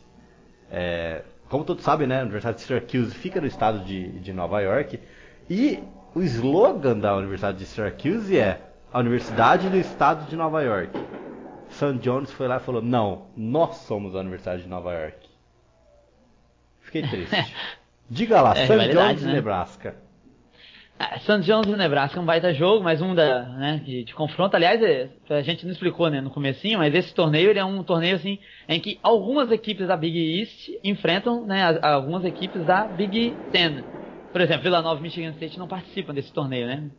É, 0.70 1.22
como 1.48 1.64
todos 1.64 1.82
sabem, 1.82 2.06
né, 2.06 2.18
a 2.18 2.22
Universidade 2.22 2.58
de 2.58 2.64
Syracuse 2.64 3.14
fica 3.14 3.40
no 3.40 3.46
estado 3.46 3.84
de, 3.84 4.18
de 4.20 4.32
Nova 4.32 4.60
York. 4.60 5.00
E 5.48 5.78
o 6.14 6.22
slogan 6.22 6.98
da 6.98 7.16
Universidade 7.16 7.58
de 7.58 7.64
Syracuse 7.64 8.38
é 8.38 8.60
a 8.92 8.98
Universidade 8.98 9.70
do 9.70 9.76
Estado 9.76 10.28
de 10.28 10.36
Nova 10.36 10.62
York. 10.62 10.98
St. 11.70 11.98
John's 11.98 12.30
foi 12.30 12.48
lá 12.48 12.56
e 12.56 12.60
falou: 12.60 12.82
Não, 12.82 13.26
nós 13.36 13.76
somos 13.76 14.14
a 14.14 14.20
Universidade 14.20 14.62
de 14.62 14.68
Nova 14.68 14.92
York. 14.92 15.27
Fiquei 16.88 17.02
triste. 17.08 17.54
Diga 18.10 18.40
lá, 18.40 18.52
é, 18.56 18.66
St. 18.66 18.88
John's 18.92 19.22
né? 19.22 19.32
Nebraska. 19.34 19.94
Ah, 20.98 21.18
St. 21.20 21.42
John's 21.42 21.68
e 21.68 21.76
Nebraska 21.76 22.18
é 22.18 22.22
um 22.22 22.26
baita 22.26 22.52
jogo, 22.52 22.82
mais 22.82 23.00
um 23.00 23.14
da, 23.14 23.44
né, 23.50 23.80
de, 23.84 24.02
de, 24.02 24.14
confronto. 24.14 24.56
Aliás, 24.56 24.82
é, 24.82 25.08
a 25.30 25.42
gente 25.42 25.64
não 25.64 25.70
explicou 25.70 26.10
né, 26.10 26.20
no 26.20 26.30
comecinho, 26.30 26.78
mas 26.78 26.92
esse 26.92 27.14
torneio 27.14 27.50
ele 27.50 27.58
é 27.58 27.64
um 27.64 27.84
torneio 27.84 28.16
assim 28.16 28.38
em 28.68 28.80
que 28.80 28.98
algumas 29.00 29.52
equipes 29.52 29.86
da 29.86 29.96
Big 29.96 30.40
East 30.40 30.70
enfrentam 30.82 31.46
né, 31.46 31.78
algumas 31.82 32.24
equipes 32.24 32.64
da 32.64 32.84
Big 32.84 33.32
Ten. 33.52 33.84
Por 34.32 34.40
exemplo, 34.40 34.64
Vila 34.64 34.82
Nova 34.82 34.98
e 34.98 35.02
Michigan 35.02 35.30
State 35.30 35.58
não 35.58 35.68
participam 35.68 36.12
desse 36.12 36.32
torneio, 36.32 36.66
né? 36.66 36.90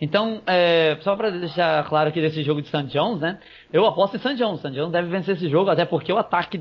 Então, 0.00 0.42
é, 0.46 0.98
só 1.00 1.16
para 1.16 1.30
deixar 1.30 1.84
claro 1.88 2.10
aqui 2.10 2.20
desse 2.20 2.42
jogo 2.42 2.60
de 2.60 2.68
St. 2.68 2.84
John's, 2.88 3.20
né? 3.20 3.38
Eu 3.72 3.86
aposto 3.86 4.16
em 4.16 4.20
St. 4.20 4.34
John's. 4.34 4.60
St. 4.60 4.70
John's 4.70 4.92
deve 4.92 5.08
vencer 5.08 5.34
esse 5.34 5.48
jogo, 5.48 5.70
até 5.70 5.84
porque 5.84 6.12
o 6.12 6.18
ataque 6.18 6.60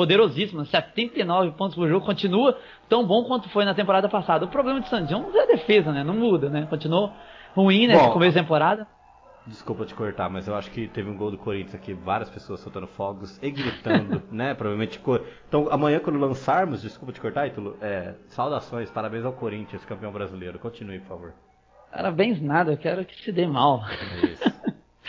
poderosíssimo, 0.00 0.64
79 0.64 1.50
pontos 1.58 1.76
por 1.76 1.86
jogo, 1.86 2.06
continua 2.06 2.58
tão 2.88 3.06
bom 3.06 3.22
quanto 3.24 3.50
foi 3.50 3.66
na 3.66 3.74
temporada 3.74 4.08
passada. 4.08 4.46
O 4.46 4.48
problema 4.48 4.80
de 4.80 4.88
St. 4.88 5.02
John's 5.02 5.34
é 5.34 5.42
a 5.42 5.46
defesa, 5.46 5.92
né? 5.92 6.02
Não 6.02 6.14
muda, 6.14 6.48
né? 6.48 6.66
Continuou 6.70 7.12
ruim 7.54 7.86
nesse 7.86 8.02
Bom, 8.02 8.12
começo 8.12 8.34
da 8.34 8.40
temporada. 8.40 8.86
Desculpa 9.46 9.84
te 9.84 9.94
cortar, 9.94 10.30
mas 10.30 10.48
eu 10.48 10.54
acho 10.54 10.70
que 10.70 10.88
teve 10.88 11.10
um 11.10 11.16
gol 11.18 11.30
do 11.30 11.36
Corinthians 11.36 11.74
aqui, 11.74 11.92
várias 11.92 12.30
pessoas 12.30 12.60
soltando 12.60 12.86
fogos 12.86 13.38
e 13.42 13.50
gritando, 13.50 14.22
né? 14.32 14.54
Provavelmente. 14.54 14.98
Então, 15.46 15.68
amanhã, 15.70 16.00
quando 16.00 16.18
lançarmos, 16.18 16.80
desculpa 16.80 17.12
te 17.12 17.20
cortar, 17.20 17.48
Ítalo, 17.48 17.76
é, 17.82 18.14
saudações, 18.28 18.90
parabéns 18.90 19.26
ao 19.26 19.34
Corinthians, 19.34 19.84
campeão 19.84 20.10
brasileiro. 20.10 20.58
Continue, 20.58 21.00
por 21.00 21.08
favor. 21.08 21.34
Parabéns 21.92 22.40
nada, 22.40 22.72
eu 22.72 22.78
quero 22.78 23.04
que 23.04 23.22
se 23.22 23.30
dê 23.30 23.46
mal. 23.46 23.82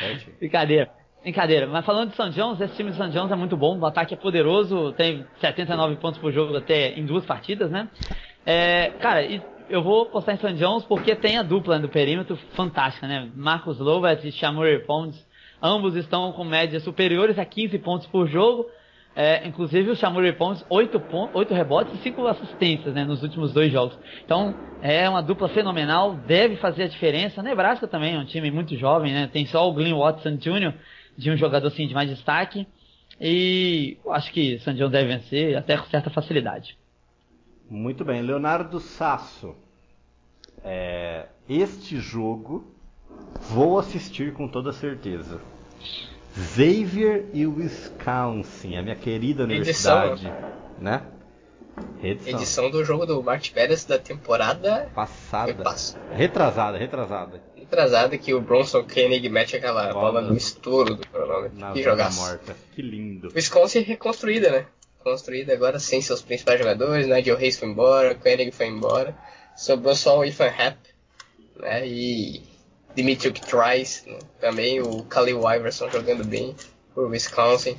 É 0.01 0.12
isso. 0.12 0.30
Brincadeira. 0.38 0.91
Brincadeira, 1.21 1.67
mas 1.67 1.86
falando 1.86 2.10
de 2.10 2.15
St. 2.15 2.31
John's, 2.31 2.60
esse 2.60 2.75
time 2.75 2.89
de 2.89 2.97
St. 2.97 3.12
John's 3.12 3.31
é 3.31 3.36
muito 3.36 3.55
bom, 3.55 3.77
o 3.77 3.86
ataque 3.86 4.15
é 4.15 4.17
poderoso, 4.17 4.91
tem 4.93 5.23
79 5.39 5.97
pontos 5.97 6.19
por 6.19 6.31
jogo 6.31 6.57
até 6.57 6.97
em 6.97 7.05
duas 7.05 7.23
partidas, 7.25 7.69
né? 7.69 7.88
É, 8.43 8.89
cara, 8.99 9.23
eu 9.69 9.84
vou 9.84 10.07
postar 10.07 10.34
em 10.34 10.38
St. 10.38 10.53
John's 10.53 10.84
porque 10.84 11.15
tem 11.15 11.38
a 11.38 11.43
dupla 11.43 11.77
do 11.77 11.88
perímetro 11.88 12.36
fantástica, 12.55 13.07
né? 13.07 13.29
Marcos 13.36 13.77
Lovett 13.77 14.27
e 14.27 14.31
Shamuri 14.31 14.79
Ponds, 14.79 15.23
ambos 15.62 15.95
estão 15.95 16.31
com 16.31 16.43
médias 16.43 16.81
superiores 16.81 17.38
a 17.38 17.45
15 17.45 17.77
pontos 17.77 18.07
por 18.07 18.27
jogo, 18.27 18.65
é, 19.15 19.47
inclusive 19.47 19.91
o 19.91 19.95
Shamuri 19.95 20.34
Ponds, 20.34 20.65
8, 20.71 20.99
pontos, 21.01 21.36
8 21.36 21.53
rebotes 21.53 21.93
e 21.93 21.97
5 21.97 22.25
assistências 22.25 22.95
né, 22.95 23.03
nos 23.03 23.21
últimos 23.21 23.53
dois 23.53 23.71
jogos. 23.71 23.95
Então 24.25 24.55
é 24.81 25.07
uma 25.07 25.21
dupla 25.21 25.47
fenomenal, 25.49 26.15
deve 26.25 26.55
fazer 26.55 26.84
a 26.84 26.88
diferença. 26.88 27.43
Nebraska 27.43 27.88
também 27.88 28.15
é 28.15 28.17
um 28.17 28.25
time 28.25 28.49
muito 28.49 28.75
jovem, 28.75 29.13
né? 29.13 29.29
Tem 29.31 29.45
só 29.45 29.69
o 29.69 29.73
Glenn 29.73 29.95
Watson 29.95 30.38
Jr., 30.38 30.73
de 31.17 31.32
um 31.32 31.38
jogador 31.38 31.67
assim, 31.67 31.88
de 31.88 31.93
mais 31.93 32.10
destaque. 32.10 32.67
E 33.19 33.97
acho 34.10 34.32
que 34.32 34.60
San 34.60 34.74
Diego 34.74 34.89
deve 34.89 35.15
vencer 35.15 35.56
até 35.56 35.78
com 35.78 35.86
certa 35.86 36.10
facilidade. 36.10 36.78
Muito 37.69 38.04
bem, 38.04 38.21
Leonardo 38.21 38.80
Sasso. 38.80 39.56
É, 40.63 41.28
este 41.47 42.00
jogo 42.00 42.65
vou 43.39 43.80
assistir 43.80 44.34
com 44.34 44.47
toda 44.47 44.71
certeza. 44.71 45.39
Xavier 46.34 47.26
e 47.34 47.45
Wisconsin, 47.45 48.78
a 48.78 48.82
minha 48.82 48.95
querida 48.95 49.43
universidade, 49.43 50.28
Edição. 50.28 50.52
né? 50.80 51.02
Edição. 52.02 52.39
Edição 52.39 52.71
do 52.71 52.84
jogo 52.84 53.06
do 53.06 53.21
Mark 53.21 53.47
Pérez 53.52 53.86
da 53.86 54.00
temporada 54.00 54.89
passada. 54.93 55.63
Retrasada, 56.13 56.78
retrasada 56.78 57.50
atrasada 57.71 58.17
que 58.17 58.34
o 58.34 58.41
Bronson 58.41 58.84
Koenig 58.84 59.29
mete 59.29 59.55
aquela 59.55 59.93
bola, 59.93 60.12
bola 60.12 60.21
no 60.21 60.36
estouro 60.36 60.95
do 60.95 61.07
cronômetro. 61.07 61.73
Que 61.73 61.81
jogaço. 61.81 62.19
morta. 62.19 62.55
Que 62.75 62.81
lindo. 62.81 63.31
Wisconsin 63.34 63.79
reconstruída, 63.79 64.51
né? 64.51 64.65
Construída 65.01 65.53
agora 65.53 65.79
sem 65.79 66.01
seus 66.01 66.21
principais 66.21 66.60
jogadores, 66.60 67.07
Nigel 67.07 67.38
Hayes 67.38 67.57
foi 67.57 67.69
embora, 67.69 68.13
Koenig 68.13 68.51
foi 68.51 68.67
embora. 68.67 69.17
Sobrou 69.55 69.95
só 69.95 70.19
o 70.19 70.25
Ethan 70.25 70.49
Happ, 70.49 70.77
né? 71.55 71.88
E 71.88 72.43
Dimitri 72.93 73.31
Trice, 73.31 74.10
né? 74.10 74.19
também 74.39 74.81
o 74.81 75.03
Khalil 75.03 75.41
Iverson 75.49 75.89
jogando 75.89 76.25
bem 76.25 76.55
por 76.93 77.10
Wisconsin. 77.10 77.77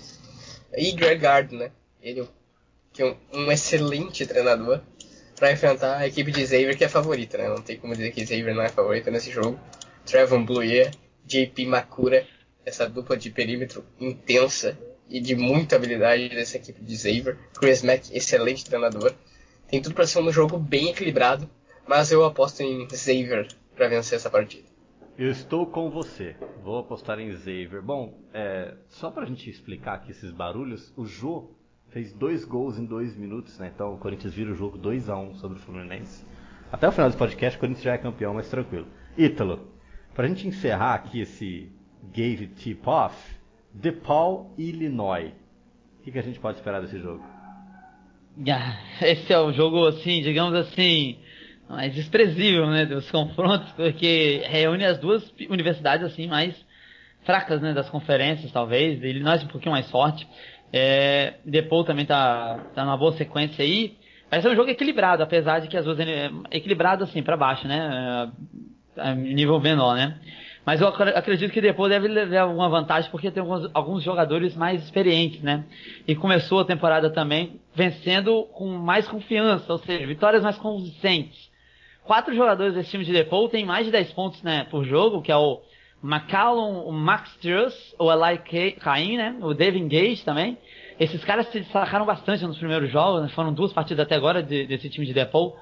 E 0.75 0.93
Greg 0.93 1.21
Gard, 1.21 1.55
né? 1.55 1.71
Ele 2.01 2.27
que 2.93 3.03
é 3.03 3.07
um, 3.07 3.17
um 3.33 3.53
excelente 3.53 4.27
treinador 4.27 4.81
para 5.37 5.51
enfrentar 5.51 5.99
a 5.99 6.07
equipe 6.07 6.31
de 6.31 6.47
Xavier 6.47 6.77
que 6.77 6.85
é 6.85 6.89
favorita, 6.89 7.39
né? 7.39 7.49
Não 7.49 7.63
tem 7.63 7.77
como 7.77 7.95
dizer 7.95 8.11
que 8.13 8.27
Xavier 8.27 8.55
não 8.55 8.63
é 8.63 8.69
favorita 8.69 9.11
nesse 9.11 9.31
jogo. 9.31 9.59
Trevon 10.05 10.45
Bluyer, 10.45 10.91
JP 11.25 11.67
Makura, 11.67 12.27
essa 12.65 12.89
dupla 12.89 13.17
de 13.17 13.31
perímetro 13.31 13.85
intensa 14.01 14.79
e 15.09 15.21
de 15.21 15.35
muita 15.35 15.77
habilidade 15.77 16.29
dessa 16.29 16.57
equipe 16.57 16.83
de 16.83 16.97
Xavier. 16.97 17.37
Chris 17.59 17.83
Mack, 17.83 18.15
excelente 18.15 18.65
treinador. 18.65 19.15
Tem 19.69 19.81
tudo 19.81 19.95
para 19.95 20.07
ser 20.07 20.21
um 20.21 20.33
jogo 20.33 20.59
bem 20.59 20.91
equilibrado, 20.91 21.49
mas 21.87 22.11
eu 22.11 22.25
aposto 22.25 22.61
em 22.61 22.89
Xavier 22.89 23.49
para 23.75 23.89
vencer 23.89 24.17
essa 24.17 24.31
partida. 24.31 24.65
Eu 25.19 25.31
estou 25.31 25.67
com 25.67 25.91
você. 25.91 26.35
Vou 26.63 26.79
apostar 26.79 27.19
em 27.21 27.31
Xavier. 27.33 27.83
Bom, 27.83 28.19
é, 28.33 28.75
só 28.89 29.11
pra 29.11 29.27
gente 29.27 29.49
explicar 29.51 29.95
aqui 29.95 30.11
esses 30.11 30.31
barulhos, 30.31 30.93
o 30.97 31.05
Jô 31.05 31.51
fez 31.91 32.13
dois 32.13 32.45
gols 32.45 32.79
em 32.79 32.85
dois 32.87 33.15
minutos, 33.17 33.59
né? 33.59 33.71
Então 33.75 33.95
o 33.95 33.99
Corinthians 33.99 34.33
vira 34.33 34.51
o 34.51 34.55
jogo 34.55 34.79
2 34.79 35.11
a 35.11 35.17
1 35.17 35.31
um 35.31 35.35
sobre 35.35 35.59
o 35.59 35.61
Fluminense. 35.61 36.25
Até 36.71 36.89
o 36.89 36.93
final 36.93 37.09
desse 37.09 37.19
podcast, 37.19 37.59
o 37.59 37.61
Corinthians 37.61 37.85
já 37.85 37.93
é 37.93 37.99
campeão, 37.99 38.33
mas 38.33 38.49
tranquilo. 38.49 38.87
Ítalo, 39.17 39.72
pra 40.15 40.27
gente 40.29 40.47
encerrar 40.47 40.95
aqui 40.95 41.21
esse 41.21 41.71
Gave 42.15 42.49
Tip 42.49 42.87
Off, 42.87 43.17
DePaul 43.73 44.53
Illinois. 44.59 45.33
O 46.01 46.05
que, 46.05 46.13
que 46.13 46.19
a 46.19 46.23
gente 46.23 46.41
pode 46.41 46.59
esperar 46.59 46.81
desse 46.81 46.99
jogo? 46.99 47.25
Esse 49.01 49.33
é 49.33 49.39
o 49.39 49.53
jogo, 49.53 49.87
assim, 49.87 50.21
digamos 50.23 50.55
assim, 50.55 51.19
mais 51.69 51.95
desprezível, 51.95 52.67
né, 52.67 52.87
dos 52.87 53.11
confrontos, 53.11 53.71
porque 53.73 54.43
reúne 54.47 54.85
as 54.85 54.99
duas 54.99 55.33
universidades, 55.49 56.05
assim, 56.05 56.27
mais 56.27 56.55
fracas, 57.25 57.61
né, 57.61 57.73
das 57.73 57.89
conferências, 57.89 58.51
talvez. 58.51 59.03
Illinois 59.03 59.45
um 59.45 59.49
pouquinho 59.49 59.73
mais 59.73 59.91
forte. 59.91 60.27
É, 60.73 61.35
Depou 61.45 61.85
também 61.85 62.07
tá, 62.07 62.59
tá 62.75 62.85
numa 62.85 62.97
boa 62.97 63.13
sequência 63.13 63.63
aí. 63.63 63.97
Vai 64.31 64.41
ser 64.41 64.49
um 64.49 64.57
jogo 64.57 64.71
equilibrado, 64.71 65.23
apesar 65.23 65.61
de 65.61 65.69
que 65.69 65.77
as 65.77 65.85
duas 65.85 65.99
equilibrado 66.51 67.05
assim 67.05 67.23
para 67.23 67.37
baixo, 67.37 67.69
né? 67.69 68.33
Nível 69.17 69.59
menor, 69.61 69.95
né? 69.97 70.19
Mas 70.65 70.81
eu 70.81 70.87
acredito 70.87 71.53
que 71.53 71.61
depois 71.61 71.91
deve 71.91 72.07
levar 72.07 72.43
alguma 72.43 72.69
vantagem 72.69 73.11
porque 73.11 73.31
tem 73.31 73.41
alguns, 73.41 73.69
alguns, 73.75 74.03
jogadores 74.03 74.55
mais 74.55 74.83
experientes, 74.85 75.43
né? 75.43 75.65
E 76.07 76.15
começou 76.15 76.61
a 76.61 76.65
temporada 76.65 77.11
também 77.11 77.61
vencendo 77.75 78.45
com 78.53 78.69
mais 78.69 79.09
confiança, 79.09 79.73
ou 79.73 79.79
seja, 79.79 80.07
vitórias 80.07 80.43
mais 80.43 80.57
convincentes. 80.57 81.51
Quatro 82.05 82.35
jogadores 82.35 82.75
desse 82.75 82.91
time 82.91 83.05
de 83.05 83.13
Depou 83.13 83.49
têm 83.49 83.65
mais 83.65 83.87
de 83.87 83.93
10 83.93 84.13
pontos 84.13 84.43
né, 84.43 84.67
por 84.71 84.85
jogo, 84.85 85.23
que 85.23 85.33
é 85.33 85.37
o 85.37 85.61
McCallum, 86.03 86.81
o 86.81 86.93
Max 86.93 87.37
Truss, 87.37 87.95
o 87.99 88.11
Eli 88.13 88.39
Cain, 88.81 89.17
né? 89.17 89.37
O 89.41 89.55
Devin 89.55 89.89
Gage 89.89 90.25
também. 90.25 90.59
Esses 90.99 91.25
caras 91.25 91.49
se 91.49 91.61
destacaram 91.61 92.05
bastante 92.05 92.45
nos 92.45 92.59
primeiros 92.59 92.91
jogos, 92.91 93.23
né? 93.23 93.29
foram 93.29 93.53
duas 93.53 93.73
partidas 93.73 94.05
até 94.05 94.15
agora 94.15 94.43
de, 94.43 94.67
desse 94.67 94.89
time 94.89 95.07
de 95.07 95.13
Depou. 95.13 95.57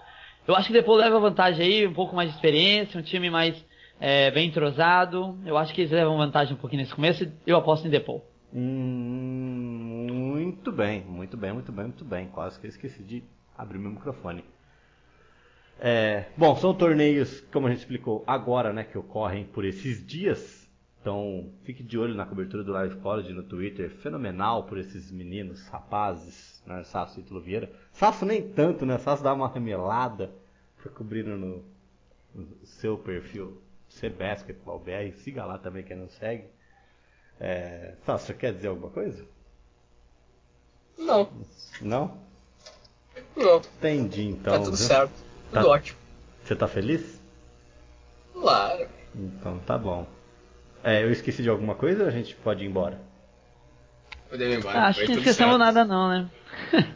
Eu 0.50 0.56
acho 0.56 0.66
que 0.66 0.72
Depou 0.72 0.96
leva 0.96 1.20
vantagem 1.20 1.64
aí, 1.64 1.86
um 1.86 1.92
pouco 1.92 2.16
mais 2.16 2.28
de 2.28 2.34
experiência, 2.34 2.98
um 2.98 3.04
time 3.04 3.30
mais 3.30 3.64
é, 4.00 4.32
bem 4.32 4.48
entrosado. 4.48 5.38
Eu 5.46 5.56
acho 5.56 5.72
que 5.72 5.82
eles 5.82 5.92
levam 5.92 6.16
vantagem 6.16 6.54
um 6.54 6.56
pouquinho 6.56 6.82
nesse 6.82 6.92
começo. 6.92 7.24
Eu 7.46 7.56
aposto 7.56 7.86
em 7.86 7.90
Depou. 7.90 8.28
Hum, 8.52 10.08
muito 10.10 10.72
bem, 10.72 11.04
muito 11.04 11.36
bem, 11.36 11.52
muito 11.52 11.70
bem, 11.70 11.84
muito 11.84 12.04
bem. 12.04 12.26
Quase 12.26 12.58
que 12.58 12.66
eu 12.66 12.68
esqueci 12.68 13.00
de 13.00 13.22
abrir 13.56 13.78
meu 13.78 13.92
microfone. 13.92 14.44
É, 15.78 16.24
bom, 16.36 16.56
são 16.56 16.74
torneios, 16.74 17.42
como 17.52 17.68
a 17.68 17.70
gente 17.70 17.78
explicou, 17.78 18.24
agora, 18.26 18.72
né, 18.72 18.82
que 18.82 18.98
ocorrem 18.98 19.44
por 19.44 19.64
esses 19.64 20.04
dias. 20.04 20.68
Então, 21.00 21.52
fique 21.62 21.84
de 21.84 21.96
olho 21.96 22.16
na 22.16 22.26
cobertura 22.26 22.64
do 22.64 22.72
Live 22.72 22.96
College 22.96 23.32
no 23.32 23.44
Twitter. 23.44 23.88
Fenomenal 23.88 24.64
por 24.64 24.78
esses 24.78 25.12
meninos, 25.12 25.68
rapazes, 25.68 26.60
né, 26.66 26.82
Sasso 26.82 27.20
e 27.20 27.22
Ítalo 27.22 27.40
Vieira. 27.40 27.70
Sasso 27.92 28.26
nem 28.26 28.42
tanto, 28.42 28.84
né? 28.84 28.98
Sasso 28.98 29.22
dá 29.22 29.32
uma 29.32 29.48
remelada. 29.48 30.39
Fica 30.82 30.94
cobrindo 30.94 31.36
no, 31.36 31.62
no 32.34 32.66
seu 32.66 32.96
perfil 32.96 33.60
C 33.88 34.08
Basketball 34.08 34.78
BR. 34.78 35.12
Siga 35.16 35.44
lá 35.44 35.58
também 35.58 35.82
quem 35.82 35.96
não 35.96 36.08
segue. 36.08 36.46
É, 37.38 37.94
você 38.06 38.32
quer 38.32 38.54
dizer 38.54 38.68
alguma 38.68 38.90
coisa? 38.90 39.24
Não. 40.98 41.30
Não? 41.80 42.18
Não. 43.36 43.58
Entendi, 43.58 44.28
então. 44.28 44.58
Tá 44.58 44.64
tudo 44.64 44.76
certo. 44.76 45.12
Tudo 45.50 45.62
tá... 45.62 45.68
ótimo. 45.68 45.98
Você 46.44 46.56
tá 46.56 46.66
feliz? 46.66 47.20
Claro. 48.32 48.88
Então 49.14 49.58
tá 49.60 49.76
bom. 49.76 50.06
É, 50.82 51.02
eu 51.02 51.10
esqueci 51.10 51.42
de 51.42 51.48
alguma 51.48 51.74
coisa 51.74 52.04
ou 52.04 52.08
a 52.08 52.12
gente 52.12 52.34
pode 52.36 52.64
ir 52.64 52.68
embora? 52.68 53.00
Podemos 54.30 54.54
ir 54.54 54.58
embora. 54.58 54.78
Ah, 54.78 54.86
acho 54.88 55.00
que 55.00 55.08
não 55.08 55.18
esquecemos 55.18 55.58
nada 55.58 55.84
não, 55.84 56.08
né? 56.08 56.30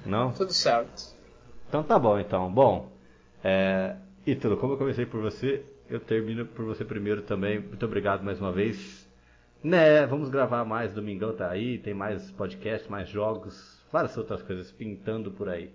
não? 0.07 0.33
Tudo 0.33 0.53
certo. 0.53 1.14
Então 1.68 1.83
tá 1.83 1.99
bom, 1.99 2.18
então. 2.18 2.51
Bom, 2.51 2.90
é... 3.44 3.96
Ítalo, 4.26 4.57
como 4.57 4.72
eu 4.72 4.78
comecei 4.78 5.04
por 5.04 5.20
você, 5.20 5.62
eu 5.88 6.00
termino 6.00 6.46
por 6.46 6.64
você 6.64 6.85
primeiro 6.85 7.20
também. 7.22 7.61
Muito 7.61 7.85
obrigado 7.85 8.24
mais 8.24 8.40
uma 8.40 8.50
vez. 8.50 9.07
Né, 9.62 10.07
vamos 10.07 10.30
gravar 10.30 10.64
mais, 10.64 10.94
domingão 10.94 11.35
tá 11.35 11.50
aí, 11.50 11.78
tem 11.78 11.94
mais 11.94 12.30
podcast, 12.33 12.90
mais 12.90 13.09
jogos, 13.09 13.83
várias 13.92 14.16
outras 14.16 14.42
coisas 14.42 14.70
pintando 14.72 15.30
por 15.30 15.48
aí. 15.48 15.70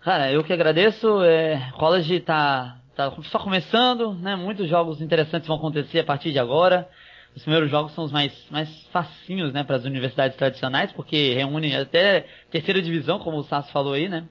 Cara, 0.00 0.30
eu 0.30 0.44
que 0.44 0.52
agradeço. 0.52 1.22
É, 1.24 1.72
college 1.76 2.20
tá, 2.20 2.80
tá 2.94 3.10
só 3.24 3.40
começando, 3.40 4.14
né? 4.14 4.36
Muitos 4.36 4.68
jogos 4.68 5.00
interessantes 5.00 5.48
vão 5.48 5.56
acontecer 5.56 6.00
a 6.00 6.04
partir 6.04 6.30
de 6.30 6.38
agora. 6.38 6.88
Os 7.34 7.42
primeiros 7.42 7.70
jogos 7.70 7.92
são 7.92 8.04
os 8.04 8.12
mais, 8.12 8.48
mais 8.50 8.86
facinhos, 8.92 9.52
né, 9.52 9.62
para 9.62 9.76
as 9.76 9.84
universidades 9.84 10.36
tradicionais, 10.38 10.90
porque 10.92 11.34
reúnem 11.34 11.76
até 11.76 12.26
terceira 12.50 12.80
divisão, 12.80 13.18
como 13.18 13.38
o 13.38 13.42
Sasso 13.42 13.70
falou 13.72 13.92
aí, 13.92 14.08
né? 14.08 14.26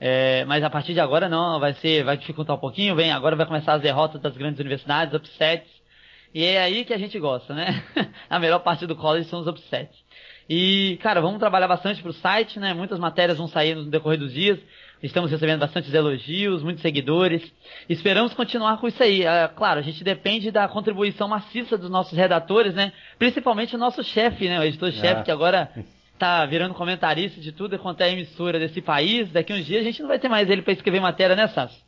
É, 0.00 0.44
mas 0.44 0.62
a 0.62 0.70
partir 0.70 0.94
de 0.94 1.00
agora 1.00 1.28
não, 1.28 1.58
vai 1.58 1.74
ser, 1.74 2.04
vai 2.04 2.16
dificultar 2.16 2.56
um 2.56 2.60
pouquinho, 2.60 2.94
vem, 2.94 3.10
agora 3.10 3.34
vai 3.34 3.46
começar 3.46 3.74
as 3.74 3.82
derrotas 3.82 4.20
das 4.20 4.36
grandes 4.36 4.60
universidades, 4.60 5.14
upsets. 5.14 5.68
E 6.34 6.44
é 6.44 6.62
aí 6.62 6.84
que 6.84 6.92
a 6.92 6.98
gente 6.98 7.18
gosta, 7.18 7.54
né? 7.54 7.82
a 8.28 8.38
melhor 8.38 8.60
parte 8.60 8.86
do 8.86 8.94
college 8.94 9.28
são 9.28 9.40
os 9.40 9.46
upsets. 9.46 9.98
E, 10.48 10.98
cara, 11.02 11.20
vamos 11.20 11.38
trabalhar 11.38 11.68
bastante 11.68 12.02
pro 12.02 12.12
site, 12.12 12.58
né? 12.58 12.72
Muitas 12.72 12.98
matérias 12.98 13.36
vão 13.36 13.48
sair 13.48 13.74
no 13.74 13.84
decorrer 13.84 14.18
dos 14.18 14.32
dias. 14.32 14.58
Estamos 15.02 15.30
recebendo 15.30 15.60
bastantes 15.60 15.92
elogios, 15.92 16.62
muitos 16.62 16.82
seguidores. 16.82 17.52
Esperamos 17.88 18.32
continuar 18.34 18.78
com 18.78 18.88
isso 18.88 19.02
aí. 19.02 19.22
É, 19.22 19.46
claro, 19.48 19.78
a 19.78 19.82
gente 19.82 20.02
depende 20.02 20.50
da 20.50 20.66
contribuição 20.66 21.28
maciça 21.28 21.76
dos 21.76 21.90
nossos 21.90 22.16
redatores, 22.16 22.74
né? 22.74 22.92
Principalmente 23.18 23.76
o 23.76 23.78
nosso 23.78 24.02
chefe, 24.02 24.48
né? 24.48 24.58
O 24.58 24.64
editor-chefe, 24.64 25.20
é. 25.20 25.22
que 25.22 25.30
agora 25.30 25.70
tá 26.18 26.44
virando 26.44 26.74
comentarista 26.74 27.40
de 27.40 27.52
tudo 27.52 27.78
quanto 27.78 28.00
é 28.02 28.12
emissora 28.12 28.58
desse 28.58 28.82
país. 28.82 29.30
Daqui 29.30 29.52
uns 29.52 29.64
dias 29.64 29.82
a 29.82 29.84
gente 29.84 30.00
não 30.02 30.08
vai 30.08 30.18
ter 30.18 30.28
mais 30.28 30.50
ele 30.50 30.62
para 30.62 30.72
escrever 30.72 31.00
matéria, 31.00 31.36
né, 31.36 31.48
Sasso? 31.48 31.86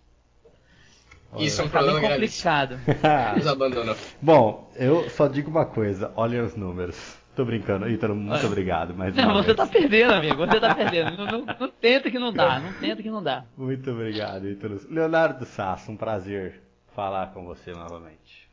Isso 1.39 1.61
é 1.61 1.65
um 1.65 1.69
tá 1.69 1.79
problema 1.79 2.01
complicado. 2.01 2.79
Nos 3.37 3.47
abandonou. 3.47 3.97
Bom, 4.21 4.71
eu 4.75 5.09
só 5.11 5.29
digo 5.29 5.51
uma 5.51 5.65
coisa: 5.65 6.13
olhem 6.17 6.41
os 6.41 6.57
números. 6.57 7.19
Tô 7.37 7.45
brincando. 7.45 7.89
Ítalo, 7.89 8.15
muito 8.15 8.45
obrigado. 8.47 8.93
Mais 8.93 9.15
não, 9.15 9.35
você 9.35 9.55
vez. 9.55 9.57
tá 9.57 9.67
perdendo, 9.67 10.13
amigo. 10.13 10.45
Você 10.45 10.61
tá 10.61 10.75
perdendo. 10.75 11.17
não, 11.17 11.27
não, 11.27 11.57
não, 11.59 11.69
tenta 11.69 12.11
que 12.11 12.19
não 12.19 12.33
dá. 12.33 12.59
Não 12.59 12.73
tenta 12.73 13.03
que 13.03 13.11
não 13.11 13.23
dá. 13.23 13.45
Muito 13.57 13.91
obrigado, 13.91 14.49
Ítalo. 14.49 14.81
Leonardo 14.91 15.47
Sasso, 15.47 15.93
um 15.93 15.97
prazer 15.97 16.61
falar 16.95 17.33
com 17.33 17.45
você 17.45 17.71
novamente. 17.73 18.51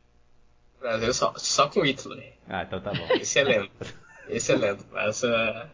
Prazer 0.78 1.12
só, 1.12 1.34
só 1.36 1.68
com 1.68 1.80
o 1.80 1.86
Ítalo. 1.86 2.16
Ah, 2.48 2.62
então 2.62 2.80
tá 2.80 2.92
bom. 2.92 3.06
Excelente. 3.14 3.70
Excelente. 4.28 4.84
Essa... 4.94 5.70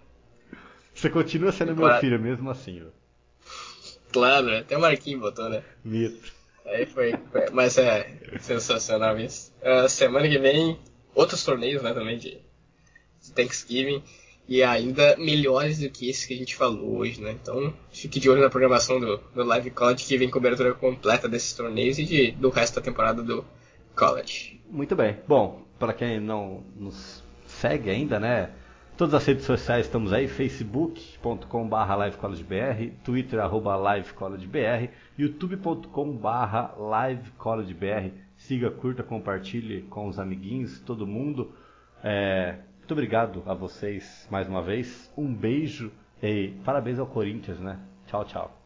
Você 0.94 1.10
continua 1.10 1.52
sendo 1.52 1.74
meu 1.76 1.98
filho 1.98 2.20
mesmo 2.20 2.50
assim, 2.50 2.82
ó. 2.82 3.04
Claro, 4.12 4.46
né? 4.46 4.58
até 4.58 4.76
o 4.76 4.80
Marquinhos 4.80 5.20
botou, 5.20 5.48
né? 5.48 5.62
Mito. 5.84 6.32
Aí 6.64 6.86
foi, 6.86 7.14
mas 7.52 7.76
é 7.76 8.08
sensacional 8.40 9.18
isso. 9.18 9.52
Uh, 9.60 9.88
semana 9.88 10.28
que 10.28 10.38
vem, 10.38 10.78
outros 11.14 11.44
torneios, 11.44 11.82
né, 11.82 11.92
também 11.92 12.16
de 12.16 12.38
Thanksgiving 13.34 14.02
e 14.48 14.62
ainda 14.62 15.16
melhores 15.16 15.78
do 15.78 15.90
que 15.90 16.08
esse 16.08 16.28
que 16.28 16.34
a 16.34 16.36
gente 16.36 16.54
falou 16.54 16.98
hoje, 16.98 17.20
né? 17.20 17.32
Então 17.32 17.72
fique 17.90 18.20
de 18.20 18.28
olho 18.28 18.42
na 18.42 18.50
programação 18.50 19.00
do, 19.00 19.18
do 19.34 19.42
Live 19.42 19.70
College 19.70 20.04
que 20.04 20.18
vem 20.18 20.30
cobertura 20.30 20.74
completa 20.74 21.28
desses 21.28 21.52
torneios 21.54 21.98
e 21.98 22.04
de, 22.04 22.30
do 22.32 22.50
resto 22.50 22.76
da 22.76 22.82
temporada 22.82 23.22
do 23.22 23.44
College. 23.96 24.60
Muito 24.68 24.94
bem. 24.94 25.18
Bom, 25.26 25.62
para 25.78 25.92
quem 25.92 26.20
não 26.20 26.62
nos 26.76 27.23
segue 27.54 27.90
ainda, 27.90 28.20
né? 28.20 28.50
Todas 28.96 29.14
as 29.14 29.26
redes 29.26 29.44
sociais 29.44 29.86
estamos 29.86 30.12
aí, 30.12 30.28
facebook.com.br 30.28 32.04
livecollegebr, 32.04 32.92
twitter 33.02 33.40
arroba 33.40 33.76
livecollegebr, 33.76 34.90
youtube.com.br 35.18 37.08
livecollegebr. 37.08 38.12
Siga, 38.36 38.70
curta, 38.70 39.02
compartilhe 39.02 39.82
com 39.82 40.06
os 40.06 40.18
amiguinhos, 40.18 40.78
todo 40.80 41.06
mundo. 41.06 41.52
É, 42.04 42.58
muito 42.78 42.92
obrigado 42.92 43.42
a 43.46 43.54
vocês 43.54 44.28
mais 44.30 44.48
uma 44.48 44.62
vez. 44.62 45.12
Um 45.16 45.34
beijo 45.34 45.90
e 46.22 46.54
parabéns 46.64 46.98
ao 46.98 47.06
Corinthians, 47.06 47.58
né? 47.58 47.80
Tchau, 48.06 48.24
tchau. 48.24 48.63